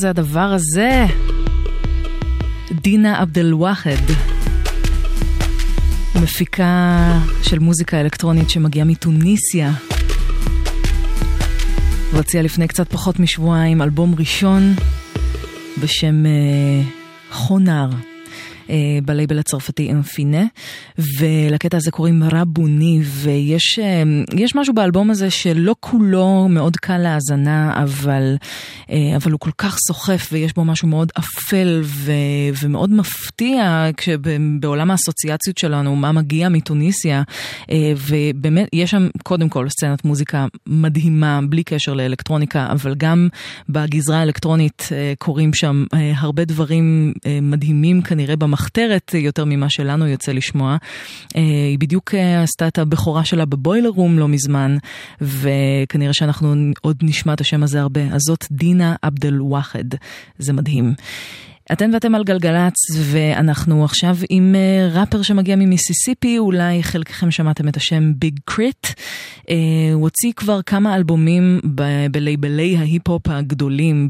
[0.05, 1.05] זה הדבר הזה?
[2.73, 3.91] דינה עבד אל-ואחד,
[6.23, 9.73] מפיקה של מוזיקה אלקטרונית שמגיעה מתוניסיה.
[12.13, 14.75] והוציאה לפני קצת פחות משבועיים אלבום ראשון
[15.83, 16.83] בשם אה,
[17.31, 17.91] חונר.
[18.71, 20.45] אה, בלייבל הצרפתי אמפינה,
[20.99, 24.03] ולקטע הזה קוראים רבוני, ויש אה,
[24.35, 28.37] יש משהו באלבום הזה שלא כולו מאוד קל להאזנה, אבל,
[28.91, 32.13] אה, אבל הוא כל כך סוחף ויש בו משהו מאוד אפל ו,
[32.63, 33.91] ומאוד מפתיע
[34.61, 37.23] בעולם האסוציאציות שלנו, מה מגיע מתוניסיה,
[38.09, 43.29] ובאמת יש שם קודם כל סצנת מוזיקה מדהימה, בלי קשר לאלקטרוניקה, אבל גם
[43.69, 44.89] בגזרה האלקטרונית
[45.19, 45.85] קורים שם
[46.17, 47.13] הרבה דברים
[47.43, 48.55] מדהימים כנראה במ...
[48.55, 50.77] מחתרת יותר ממה שלנו יוצא לשמוע.
[51.37, 54.77] אה, היא בדיוק אה, עשתה את הבכורה שלה בבוילר רום לא מזמן,
[55.21, 58.01] וכנראה שאנחנו עוד נשמע את השם הזה הרבה.
[58.01, 59.85] אז זאת דינה עבד אל-וואחד,
[60.39, 60.95] זה מדהים.
[61.73, 67.77] אתן ואתם על גלגלצ, ואנחנו עכשיו עם אה, ראפר שמגיע ממיסיסיפי, אולי חלקכם שמעתם את
[67.77, 68.87] השם Big K.R.I.T.
[68.87, 69.51] אה,
[69.93, 71.61] הוא הוציא כבר כמה אלבומים
[72.11, 74.09] בלייבלי ההיפ-הופ הגדולים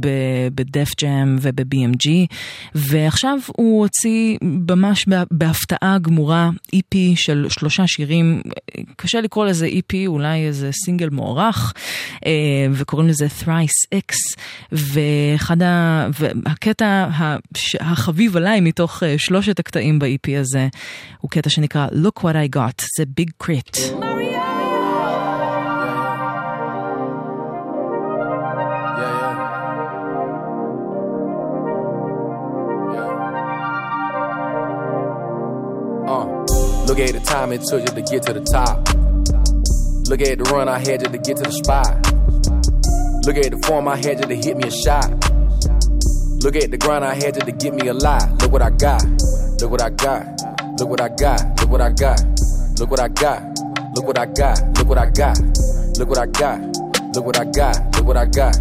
[0.55, 2.09] ב-Def Jam וב-BMG,
[2.75, 8.43] ועכשיו הוא הוציא ממש בהפתעה גמורה EP של שלושה שירים,
[8.97, 11.73] קשה לקרוא לזה EP, אולי איזה סינגל מוערך,
[12.17, 12.29] uh,
[12.73, 14.41] וקוראים לזה Thrice X,
[14.73, 16.07] ואחד ה...
[16.19, 17.09] והקטע
[17.81, 20.69] החביב עליי מתוך uh, שלושת הקטעים ב-EP הזה
[21.21, 23.77] הוא קטע שנקרא Look What I Got, זה ביג קריט.
[36.87, 38.77] Look at the time it took you to get to the top.
[40.09, 41.91] Look at the run I had just to get to the spot.
[43.27, 45.11] Look at the form I had just to hit me a shot.
[46.45, 48.43] Look at the grind I had just to get me a lot.
[48.43, 49.03] Look what I got.
[49.63, 50.27] Look what I got.
[50.79, 51.41] Look what I got.
[51.59, 52.21] Look what I got.
[52.79, 53.59] Look what I got.
[53.97, 54.61] Look what I got.
[54.77, 55.97] Look what I got.
[55.97, 57.15] Look what I got.
[57.15, 57.95] Look what I got.
[57.95, 58.61] Look what I got.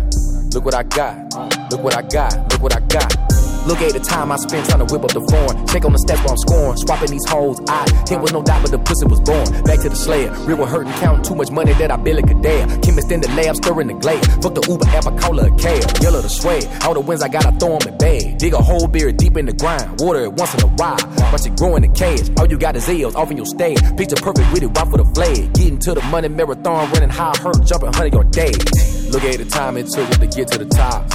[0.54, 1.34] Look what I got.
[1.72, 2.54] Look what I got.
[2.54, 3.33] Look what I got.
[3.66, 5.56] Look at the time I spent trying to whip up the foreign.
[5.68, 6.78] Check on the steps while I'm scoring.
[6.78, 7.60] Swapping these hoes.
[7.68, 9.48] I hit with no doubt, but the pussy was born.
[9.64, 10.36] Back to the slayer.
[10.44, 12.68] Real with hurting, counting too much money that I barely could dare.
[12.84, 14.24] Chemist in the lab, stirring the glade.
[14.44, 15.80] Fuck the Uber app, I call her a cab.
[16.04, 16.60] Yellow the sway.
[16.84, 18.38] All the wins I got, I throw them in bag.
[18.38, 20.02] Dig a whole beer deep in the ground.
[20.02, 21.00] Water it once in a while.
[21.32, 22.30] Watch it grow in the cage.
[22.38, 23.80] All you got is L's off in your stage.
[23.96, 25.54] Picture perfect with it, right for the flag.
[25.56, 29.08] Getting to the money marathon, running high hurt, jumping 100 your days.
[29.10, 31.08] Look at the time it took to get to the top.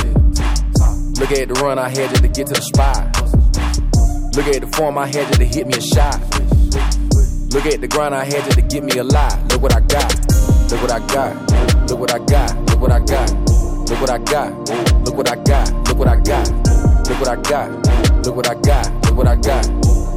[1.18, 3.10] Look at the run I had just to get to the spot.
[4.36, 6.14] Look at the form I had just to hit me a shot.
[7.50, 9.34] Look at the grind I had just to get me a lot.
[9.50, 10.14] Look what I got.
[10.70, 11.90] Look what I got.
[11.90, 12.54] Look what I got.
[12.70, 13.34] Look what I got.
[13.90, 14.54] Look what I got.
[15.02, 15.74] Look what I got.
[15.88, 16.54] Look what I got.
[16.62, 18.24] Look what I got.
[18.24, 19.04] Look what I got.
[19.04, 19.66] Look what I got.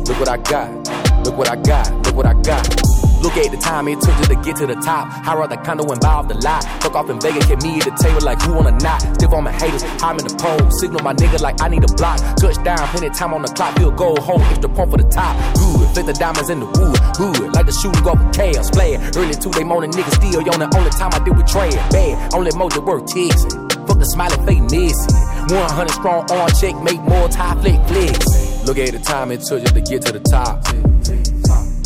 [0.06, 1.26] Look what I got.
[1.26, 2.06] Look what I got.
[2.06, 3.01] Look what I got.
[3.22, 5.06] Look at the time it took you to get to the top.
[5.28, 6.66] I rather condo involved a lot.
[6.82, 9.02] Fuck off in Vegas, kept me at the table like who wanna not.
[9.14, 10.72] Stiff on my haters, I'm in the pole.
[10.82, 12.18] Signal my nigga like I need a block.
[12.42, 13.78] Touchdown, plenty time on the clock.
[13.78, 15.38] Field goal, home, extra point for the top.
[15.54, 16.98] Good, fit the diamonds in the wood.
[17.14, 18.74] Good, like the shooting go for chaos.
[18.74, 19.16] It.
[19.16, 21.70] Early two, they moaning niggas still on the only time I did with Trey.
[21.94, 23.54] Bad, only mojo work texting.
[23.86, 25.14] Fuck the smiley face missing.
[25.54, 28.66] 100 strong on check, make more tie flick flicks.
[28.66, 30.66] Look at the time it took you to get to the top.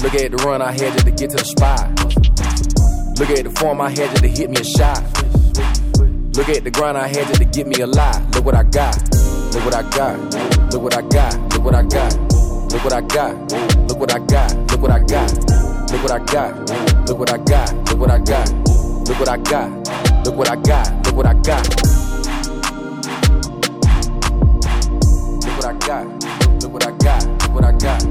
[0.06, 1.90] Look at the run I had just to get to the spot.
[3.18, 5.02] Look at the form I had just to hit me a shot.
[6.38, 8.22] Look at the grind I had just to get me a lot.
[8.36, 8.94] Look what I got.
[9.50, 10.14] Look what I got.
[10.72, 11.34] Look what I got.
[11.52, 12.14] Look what I got.
[12.70, 13.42] Look what I got.
[13.90, 14.54] Look what I got.
[14.70, 15.50] Look what I got.
[15.90, 17.10] Look what I got.
[17.10, 17.74] Look what I got.
[17.90, 19.10] Look what I got.
[19.10, 19.74] Look what I got.
[20.22, 20.86] Look what I got.
[21.02, 21.66] Look what I got.
[25.42, 26.06] Look what I got.
[26.62, 27.26] Look what I got.
[27.42, 28.06] Look what I got.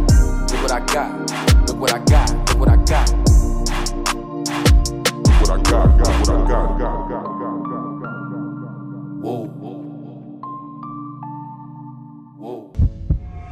[0.50, 1.53] Look what I got.
[1.74, 3.10] Look what I got, look what I got.
[3.10, 3.26] Look
[5.40, 8.14] what I got, got what I got, got, got, got, got, got.
[9.20, 9.48] Whoa.
[12.38, 12.72] Whoa.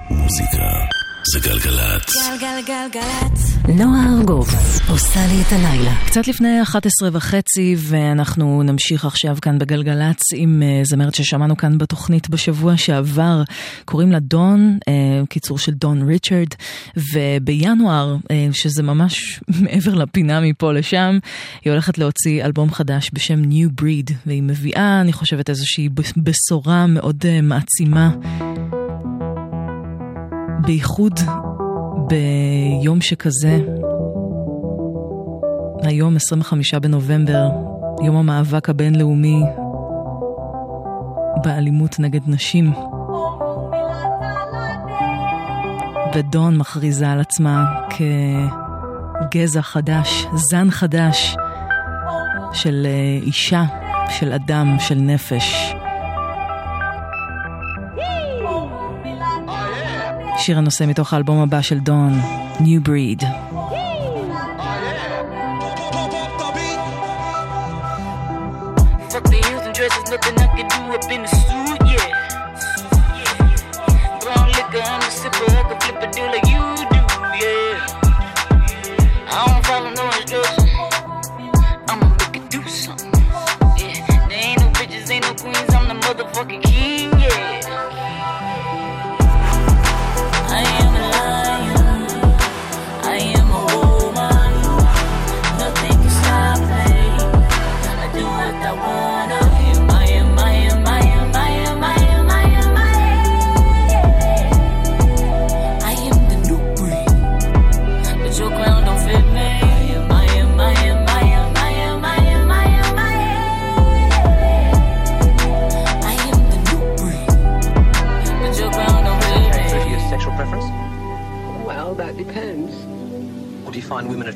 [0.08, 0.91] Música.
[1.24, 2.16] זה גלגלצ.
[2.40, 3.56] גלגלגלגלצ.
[3.68, 4.48] נועה ארגוב
[4.88, 5.94] עושה לי את הלילה.
[6.06, 12.28] קצת לפני 11 וחצי, ואנחנו נמשיך עכשיו כאן בגלגלצ עם uh, זמרת ששמענו כאן בתוכנית
[12.28, 13.42] בשבוע שעבר.
[13.84, 16.48] קוראים לה דון, uh, קיצור של דון ריצ'רד,
[17.12, 21.18] ובינואר, uh, שזה ממש מעבר לפינה מפה לשם,
[21.64, 27.22] היא הולכת להוציא אלבום חדש בשם New Breed, והיא מביאה, אני חושבת, איזושהי בשורה מאוד
[27.22, 28.10] uh, מעצימה.
[30.66, 31.20] בייחוד
[32.08, 33.60] ביום שכזה,
[35.82, 37.48] היום 25 בנובמבר,
[38.02, 39.42] יום המאבק הבינלאומי
[41.44, 42.72] באלימות נגד נשים.
[46.14, 47.64] ודון מכריזה על עצמה
[49.30, 51.36] כגזע חדש, זן חדש
[52.52, 53.64] של אה, אישה,
[54.10, 55.74] של אדם, של נפש.
[60.42, 62.20] שיר הנושא מתוך האלבום הבא של דון,
[62.58, 63.24] New Breed.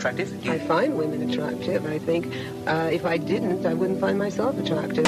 [0.06, 0.44] attractive?
[0.44, 0.52] You...
[0.52, 1.86] I find women attractive.
[1.86, 2.32] I think
[2.66, 5.06] uh, if I didn't, I wouldn't find myself attractive.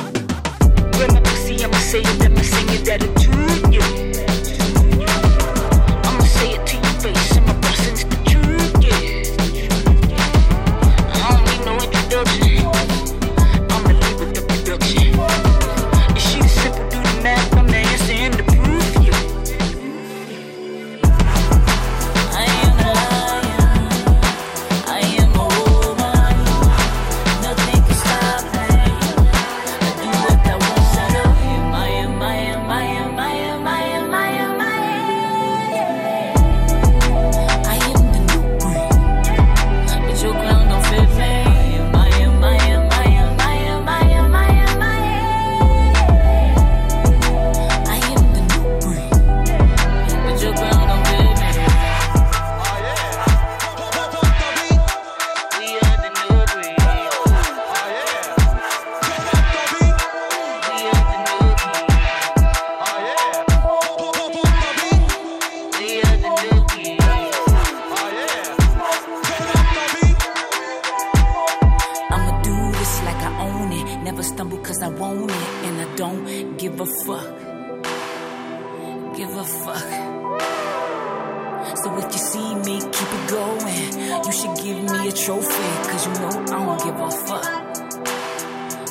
[85.24, 87.46] trophy, cause you know I don't give a fuck.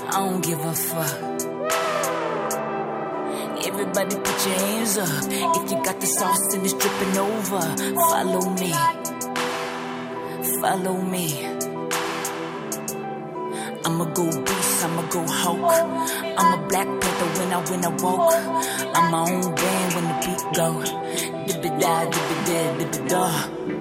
[0.08, 1.16] I don't give a fuck.
[3.66, 5.10] Everybody put your hands up.
[5.58, 7.62] If you got the sauce and it's dripping over,
[8.12, 8.72] follow me.
[10.62, 11.45] Follow me.
[13.86, 15.74] I'ma go beast, I'ma go Hulk.
[16.38, 18.34] I'm a black panther when I when I walk.
[18.95, 20.68] I'm my own band when the beat go.
[21.48, 21.80] Dip it
[23.10, 23.77] da.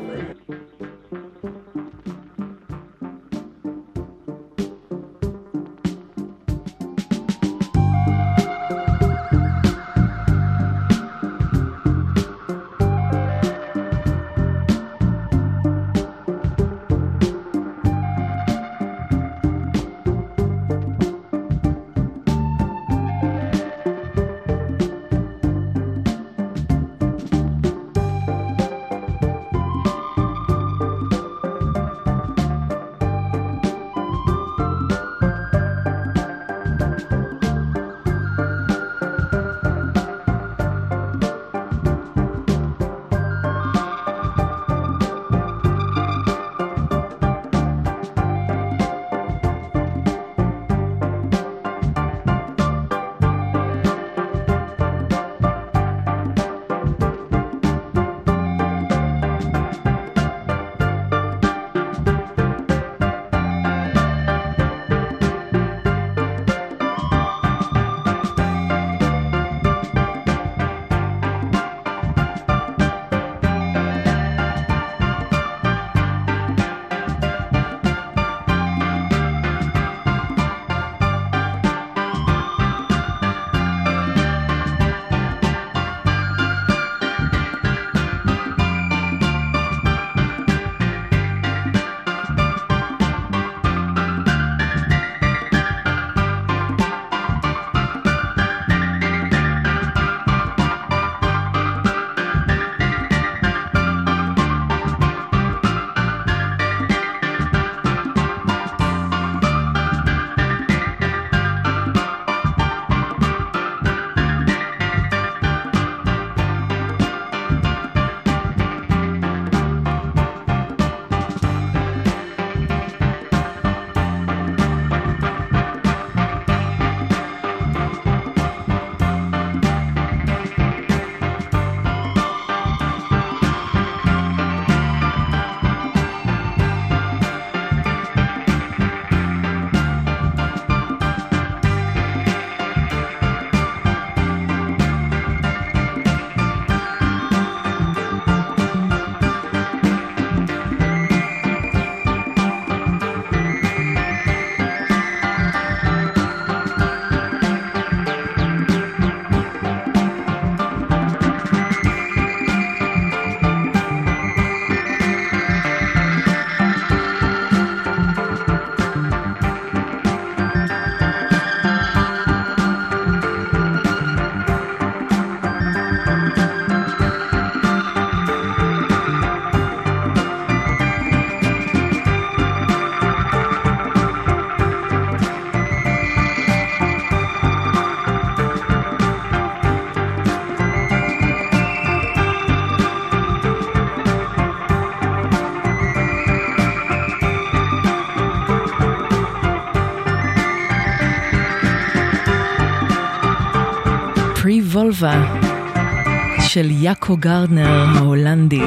[206.71, 208.63] ז'קו גרדנר ההולנדי.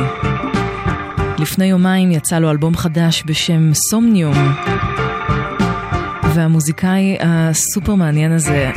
[1.37, 4.35] לפני יומיים יצא לו אלבום חדש בשם Somnium,
[6.35, 8.71] והמוזיקאי הסופר מעניין הזה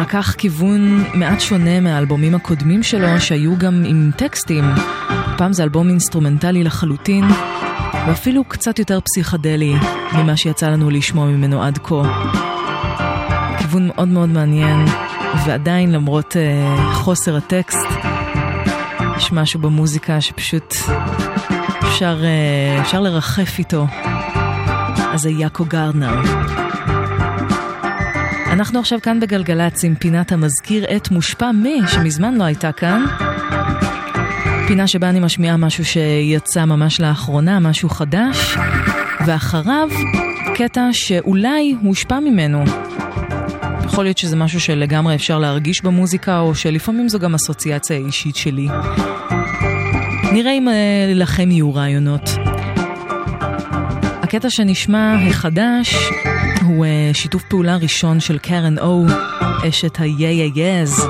[0.00, 4.64] לקח כיוון מעט שונה מהאלבומים הקודמים שלו, שהיו גם עם טקסטים.
[5.36, 7.24] הפעם זה אלבום אינסטרומנטלי לחלוטין,
[8.06, 9.74] ואפילו קצת יותר פסיכדלי
[10.14, 12.02] ממה שיצא לנו לשמוע ממנו עד כה.
[13.58, 14.84] כיוון מאוד מאוד מעניין,
[15.46, 17.86] ועדיין למרות uh, חוסר הטקסט,
[19.16, 20.74] יש משהו במוזיקה שפשוט
[21.82, 23.86] אפשר, uh, אפשר לרחף איתו.
[25.12, 26.20] אז זה יאקו גרדנר.
[28.46, 33.04] אנחנו עכשיו כאן בגלגלצ עם פינת המזכיר את מושפע מ, שמזמן לא הייתה כאן.
[34.66, 38.56] פינה שבה אני משמיעה משהו שיצא ממש לאחרונה, משהו חדש,
[39.26, 39.88] ואחריו
[40.54, 42.64] קטע שאולי הושפע ממנו.
[43.92, 48.68] יכול להיות שזה משהו שלגמרי אפשר להרגיש במוזיקה, או שלפעמים זו גם אסוציאציה אישית שלי.
[50.32, 52.30] נראה אם אה, לכם יהיו רעיונות.
[54.22, 55.94] הקטע שנשמע החדש
[56.66, 59.04] הוא אה, שיתוף פעולה ראשון של קרן או,
[59.68, 61.06] אשת ה-Yeah Yeah Yeahs,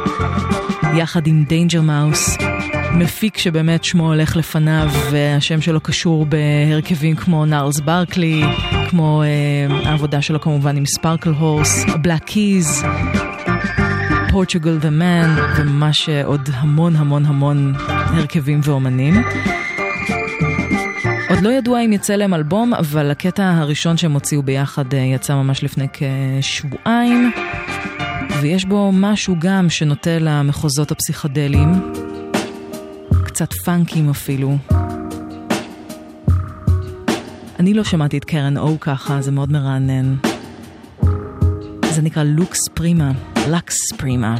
[0.96, 2.36] יחד עם Danger Mouse.
[2.94, 8.42] מפיק שבאמת שמו הולך לפניו והשם שלו קשור בהרכבים כמו Gnarls Barkley,
[8.92, 12.84] כמו uh, העבודה שלו כמובן עם ספרקל הורס, בלק קיז,
[14.30, 19.14] פורטוגל דה מן וממש עוד המון המון המון הרכבים ואומנים.
[21.28, 25.34] עוד לא ידוע אם יצא להם אלבום, אבל הקטע הראשון שהם הוציאו ביחד אה, יצא
[25.34, 27.32] ממש לפני כשבועיים,
[28.40, 31.92] ויש בו משהו גם שנוטה למחוזות הפסיכדליים,
[33.24, 34.81] קצת פאנקים אפילו.
[37.62, 40.14] אני לא שמעתי את קרן או ככה, זה מאוד מרענן.
[41.90, 43.12] זה נקרא Lux Prima,
[43.50, 44.36] Lux Prima.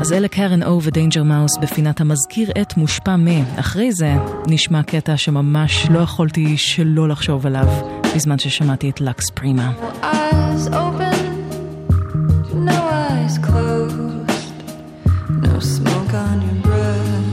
[0.00, 3.26] אז אלה קרן או ו-Danger Mouse בפינת המזכיר את מושפע מ.
[3.56, 4.14] אחרי זה
[4.46, 7.66] נשמע קטע שממש לא יכולתי שלא לחשוב עליו
[8.14, 9.72] בזמן ששמעתי את Lux Prima.
[15.42, 17.25] No smoke on your breath.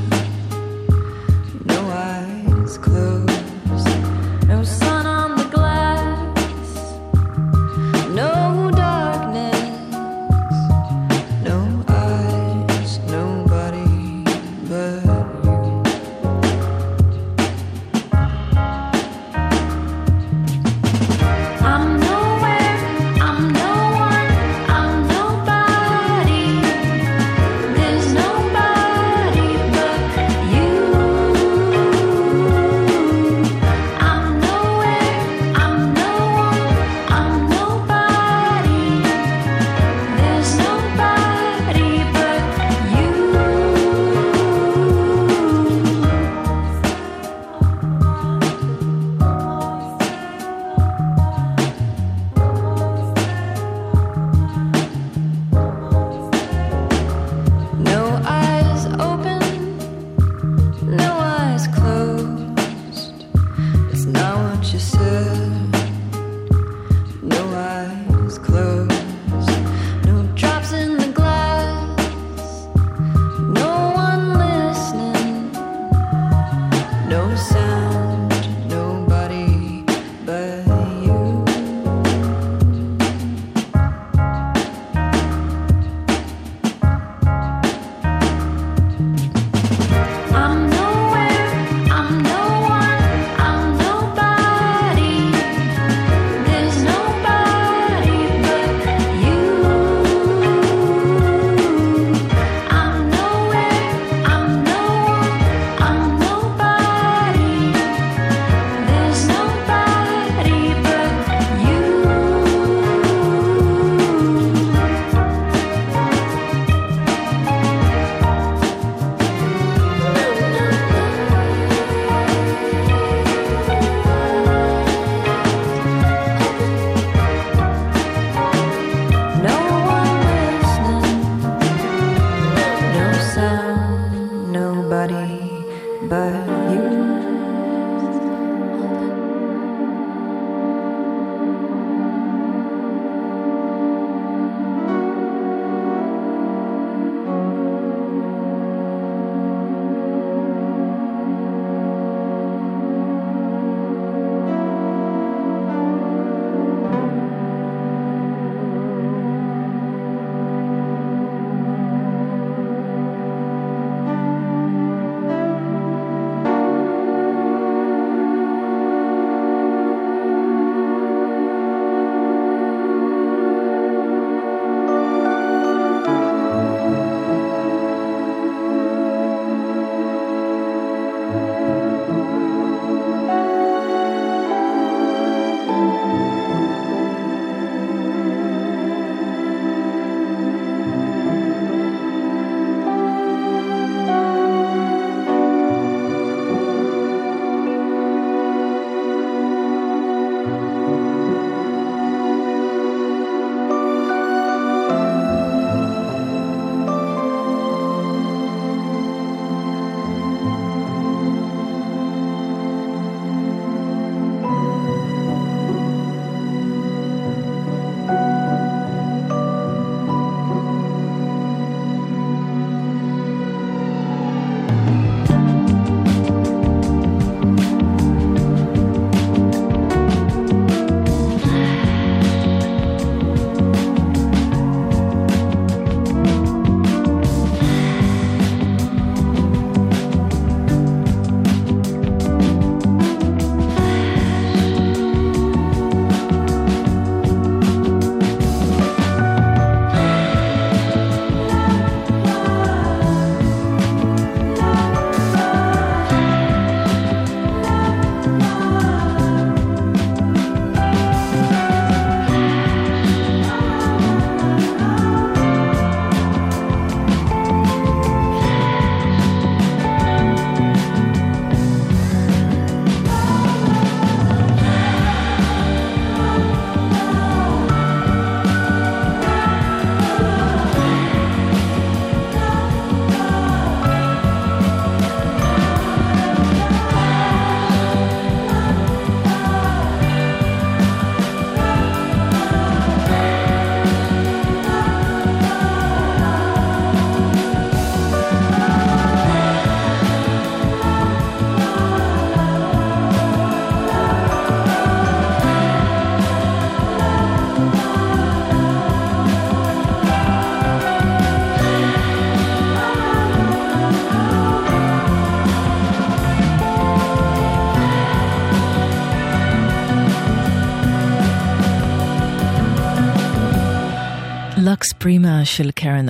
[325.46, 326.10] של קרן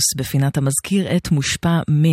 [0.00, 2.04] או ו-Danger Mouse בפינת המזכיר את מושפע מ.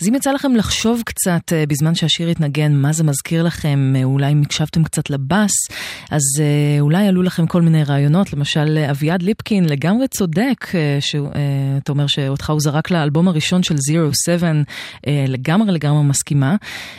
[0.00, 4.04] אז אם יצא לכם לחשוב קצת אה, בזמן שהשיר התנגן מה זה מזכיר לכם, אה,
[4.04, 5.52] אולי אם הקשבתם קצת לבאס,
[6.10, 10.66] אז אה, אולי עלו לכם כל מיני רעיונות, למשל אביעד ליפקין לגמרי צודק,
[11.00, 14.52] שאתה אומר שאותך הוא זרק לאלבום הראשון של Zero 7,
[15.06, 16.56] אה, לגמרי לגמרי מסכימה.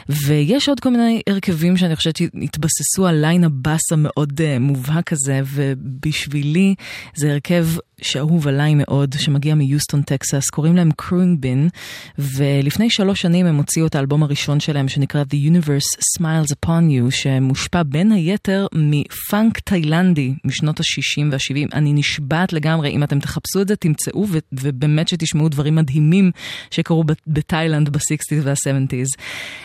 [0.09, 6.75] ויש עוד כל מיני הרכבים שאני חושבת שהתבססו על ליין הבאס המאוד מובהק הזה, ובשבילי
[7.15, 7.67] זה הרכב
[8.01, 11.69] שאהוב עליי מאוד, שמגיע מיוסטון, טקסס, קוראים להם Khruangbin,
[12.17, 17.11] ולפני שלוש שנים הם הוציאו את האלבום הראשון שלהם, שנקרא The Universe Smiles Upon You,
[17.11, 21.75] שמושפע בין היתר מפאנק תאילנדי משנות ה-60 וה-70.
[21.75, 26.31] אני נשבעת לגמרי, אם אתם תחפשו את זה, תמצאו, ו- ובאמת שתשמעו דברים מדהימים
[26.71, 29.21] שקרו בתאילנד ב-60's וה-70's.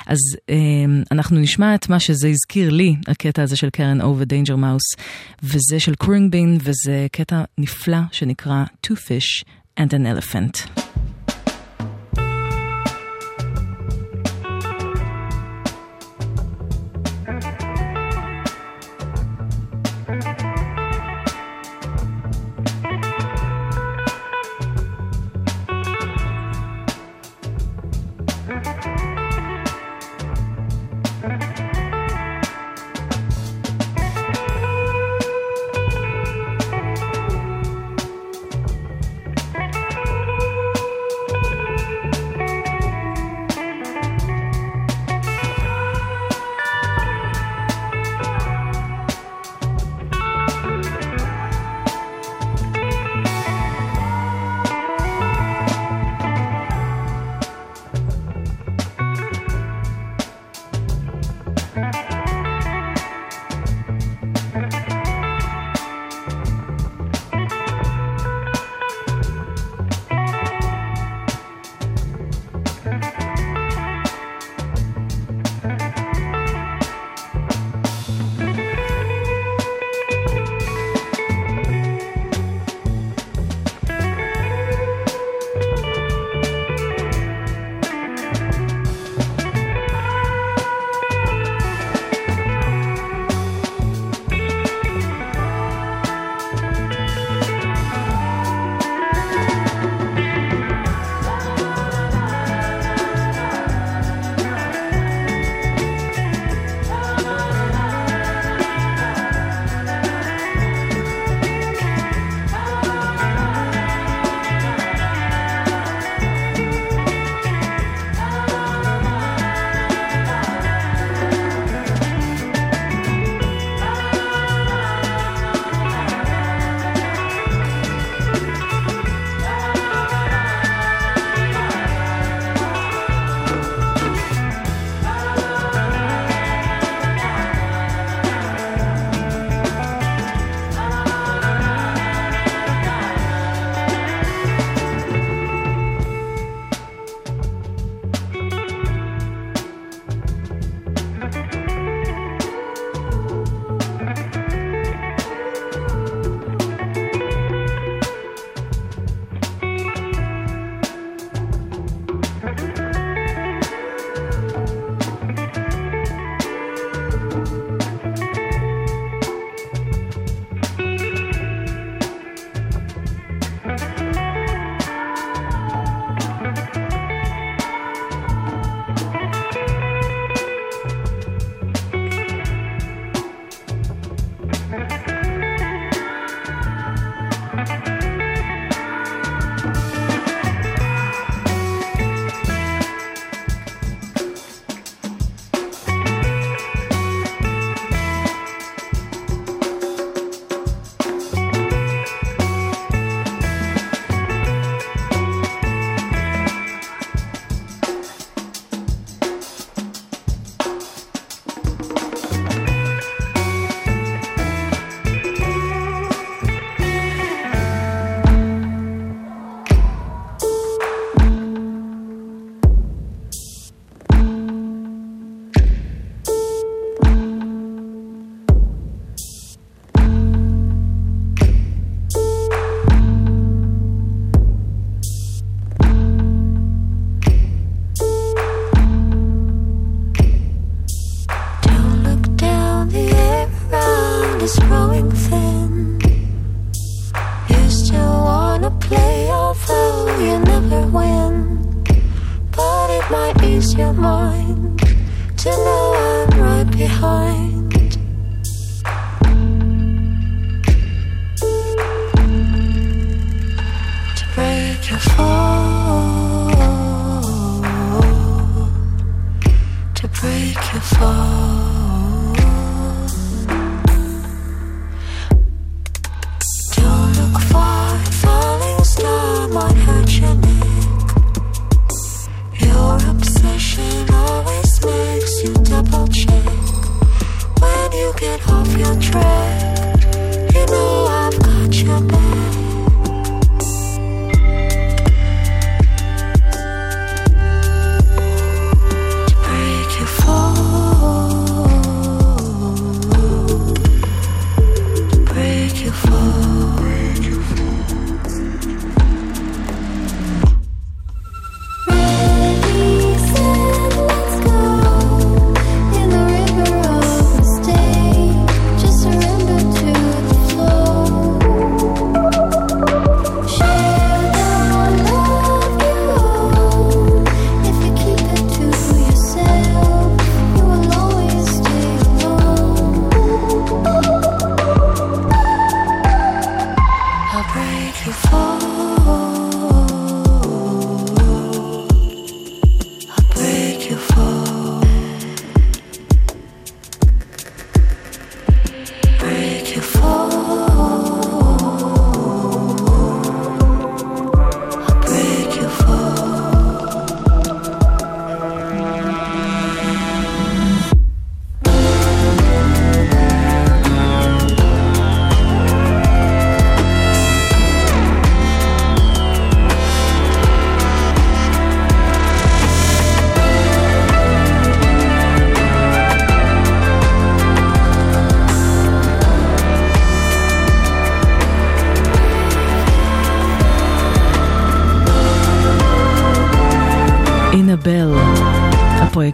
[0.06, 0.18] אז
[0.50, 0.56] אה,
[1.10, 4.82] אנחנו נשמע את מה שזה הזכיר לי, הקטע הזה של קרן או ו-Danger Mouse,
[5.42, 9.43] וזה של קרונג בין, וזה קטע נפלא שנקרא Two Fish
[9.79, 10.90] and an Elephant.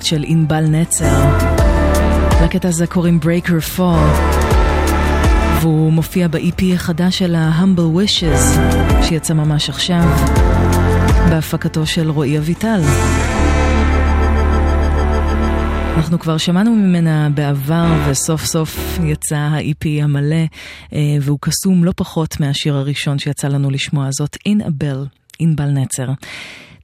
[0.09, 1.39] של ענבל נצר.
[2.45, 4.33] לקטע הזה קוראים Breaker Fall,
[5.61, 8.59] והוא מופיע ב-EP החדש של ה-Humble Wishes,
[9.03, 10.03] שיצא ממש עכשיו,
[11.31, 12.81] בהפקתו של רועי אביטל.
[15.97, 20.45] אנחנו כבר שמענו ממנה בעבר, וסוף סוף יצא ה-EP המלא,
[20.93, 25.07] אה, והוא קסום לא פחות מהשיר הראשון שיצא לנו לשמוע, זאת In a Bell,
[25.39, 26.09] ענבל נצר.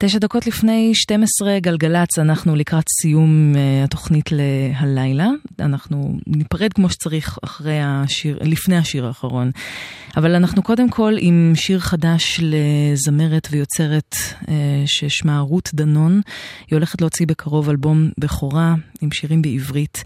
[0.07, 4.31] תשע דקות לפני 12 גלגלצ, אנחנו לקראת סיום uh, התוכנית
[4.87, 5.29] להלילה.
[5.65, 9.51] אנחנו ניפרד כמו שצריך אחרי השיר, לפני השיר האחרון.
[10.17, 14.49] אבל אנחנו קודם כל עם שיר חדש לזמרת ויוצרת uh,
[14.87, 16.21] ששמה רות דנון.
[16.67, 20.05] היא הולכת להוציא בקרוב אלבום בכורה עם שירים בעברית.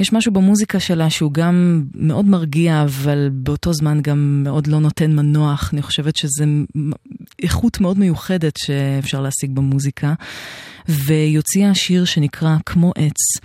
[0.00, 5.12] יש משהו במוזיקה שלה שהוא גם מאוד מרגיע, אבל באותו זמן גם מאוד לא נותן
[5.12, 5.70] מנוח.
[5.72, 6.44] אני חושבת שזה
[7.42, 10.14] איכות מאוד מיוחדת שאפשר להשיג במוזיקה.
[10.88, 13.44] והיא הוציאה שיר שנקרא כמו עץ.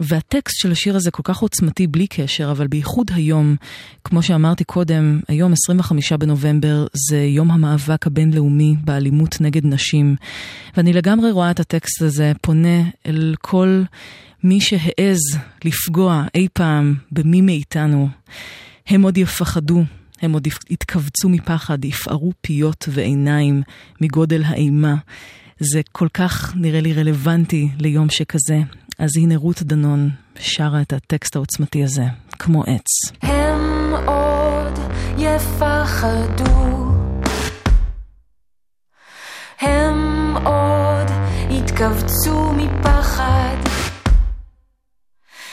[0.00, 3.56] והטקסט של השיר הזה כל כך עוצמתי בלי קשר, אבל בייחוד היום,
[4.04, 10.16] כמו שאמרתי קודם, היום 25 בנובמבר זה יום המאבק הבינלאומי באלימות נגד נשים.
[10.76, 13.82] ואני לגמרי רואה את הטקסט הזה פונה אל כל
[14.44, 15.20] מי שהעז
[15.64, 18.08] לפגוע אי פעם במי מאיתנו.
[18.86, 19.84] הם עוד יפחדו.
[20.22, 23.62] הם עוד יתכווצו מפחד, יפערו פיות ועיניים
[24.00, 24.94] מגודל האימה.
[25.72, 28.58] זה כל כך נראה לי רלוונטי ליום שכזה.
[28.98, 32.02] אז הנה רות דנון שרה את הטקסט העוצמתי הזה,
[32.38, 33.12] כמו עץ.
[33.22, 34.78] הם עוד
[35.18, 36.92] יפחדו.
[39.60, 41.10] הם עוד
[41.50, 43.56] יתכווצו מפחד.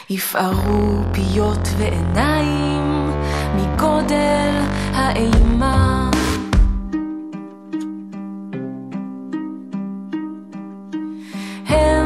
[0.09, 3.11] יפערו פיות ועיניים
[3.55, 4.59] מגודל
[4.93, 6.11] האימה.
[11.71, 12.00] הם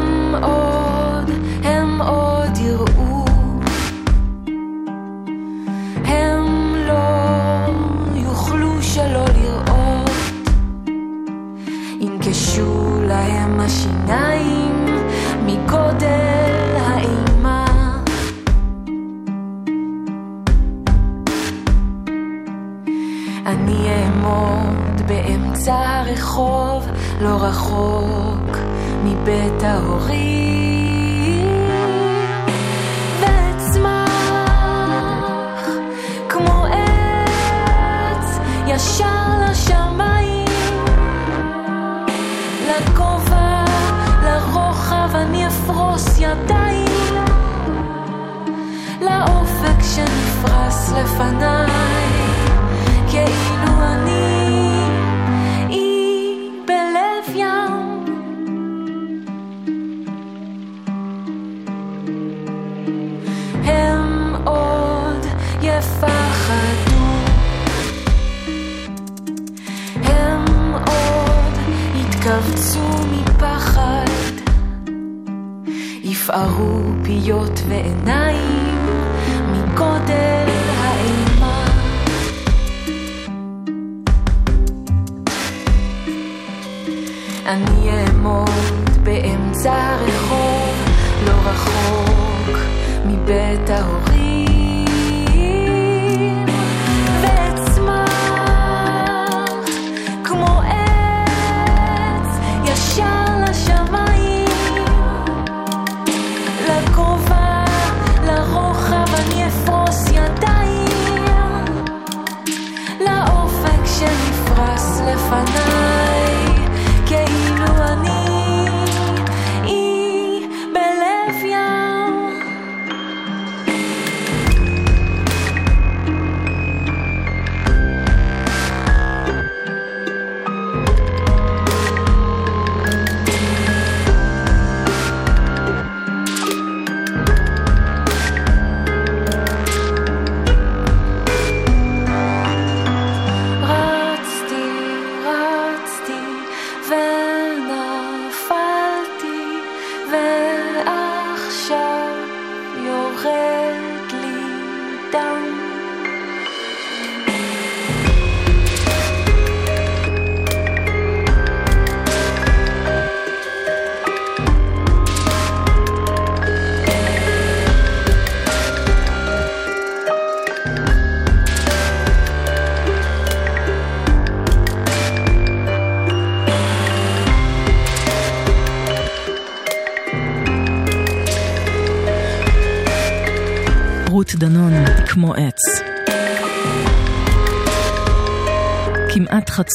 [30.06, 30.45] sourire.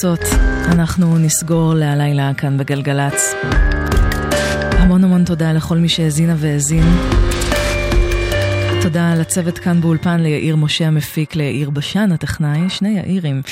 [0.00, 0.24] חצות,
[0.64, 3.34] אנחנו נסגור להלילה כאן בגלגלצ.
[4.72, 6.84] המון המון תודה לכל מי שהאזינה והאזין.
[8.82, 13.42] תודה לצוות כאן באולפן, ליאיר משה המפיק, ליאיר בשן הטכנאי, שני יאירים.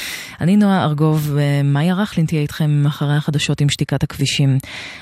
[0.41, 4.59] אני נועה ארגוב, ומאיה רכלין תהיה איתכם אחרי החדשות עם שתיקת הכבישים.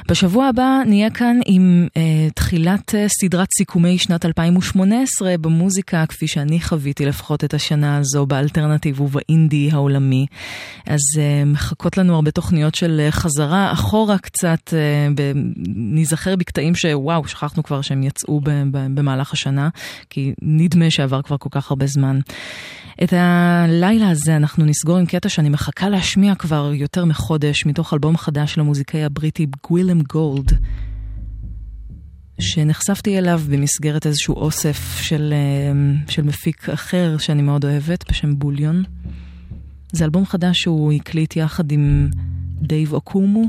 [0.09, 2.03] בשבוע הבא נהיה כאן עם אה,
[2.49, 9.01] תחילת אה, סדרת סיכומי שנת 2018 במוזיקה, כפי שאני חוויתי לפחות את השנה הזו, באלטרנטיב
[9.01, 10.27] ובאינדי העולמי.
[10.87, 14.75] אז אה, מחכות לנו הרבה תוכניות של אה, חזרה אחורה קצת,
[15.67, 18.41] ניזכר בקטעים שוואו, שכחנו כבר שהם יצאו
[18.71, 19.69] במהלך השנה,
[20.11, 22.21] כי נדמה שעבר כבר כל כך הרבה זמן.
[23.05, 28.17] את הלילה הזה אנחנו נסגור עם קטע שאני מחכה להשמיע כבר יותר מחודש, מתוך אלבום
[28.17, 30.53] חדש של המוזיקאי הבריטי גווילם גולד,
[32.39, 35.73] שנחשפתי אליו במסגרת איזשהו אוסף של, אה,
[36.09, 38.83] של מפיק אחר שאני מאוד אוהבת, בשם Bullion.
[39.93, 42.11] זה אלבום חדש שהוא הקליט יחד עם
[42.63, 43.43] דייב אוקומו,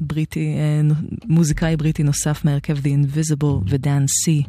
[0.00, 0.94] בריטי, אה,
[1.24, 4.42] מוזיקאי בריטי נוסף מהרכב The Invisible ודן סי.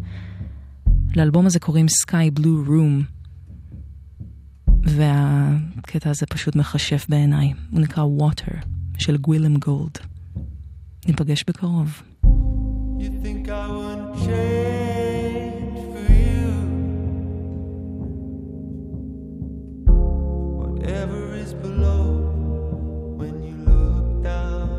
[1.15, 3.15] לאלבום הזה קוראים Sky Blue Room.
[4.83, 7.53] והקטע הזה פשוט מכשף בעיניי.
[7.71, 8.65] הוא נקרא Water
[8.97, 9.97] של גווילם גולד.
[11.07, 12.01] ניפגש בקרוב.
[13.49, 16.47] I would change for you.
[20.61, 22.03] Whatever is below
[23.17, 24.69] when you look down.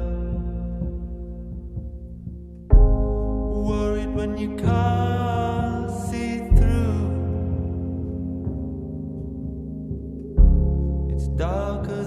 [2.71, 7.07] Worried when you can't see through.
[11.15, 12.06] It's darker.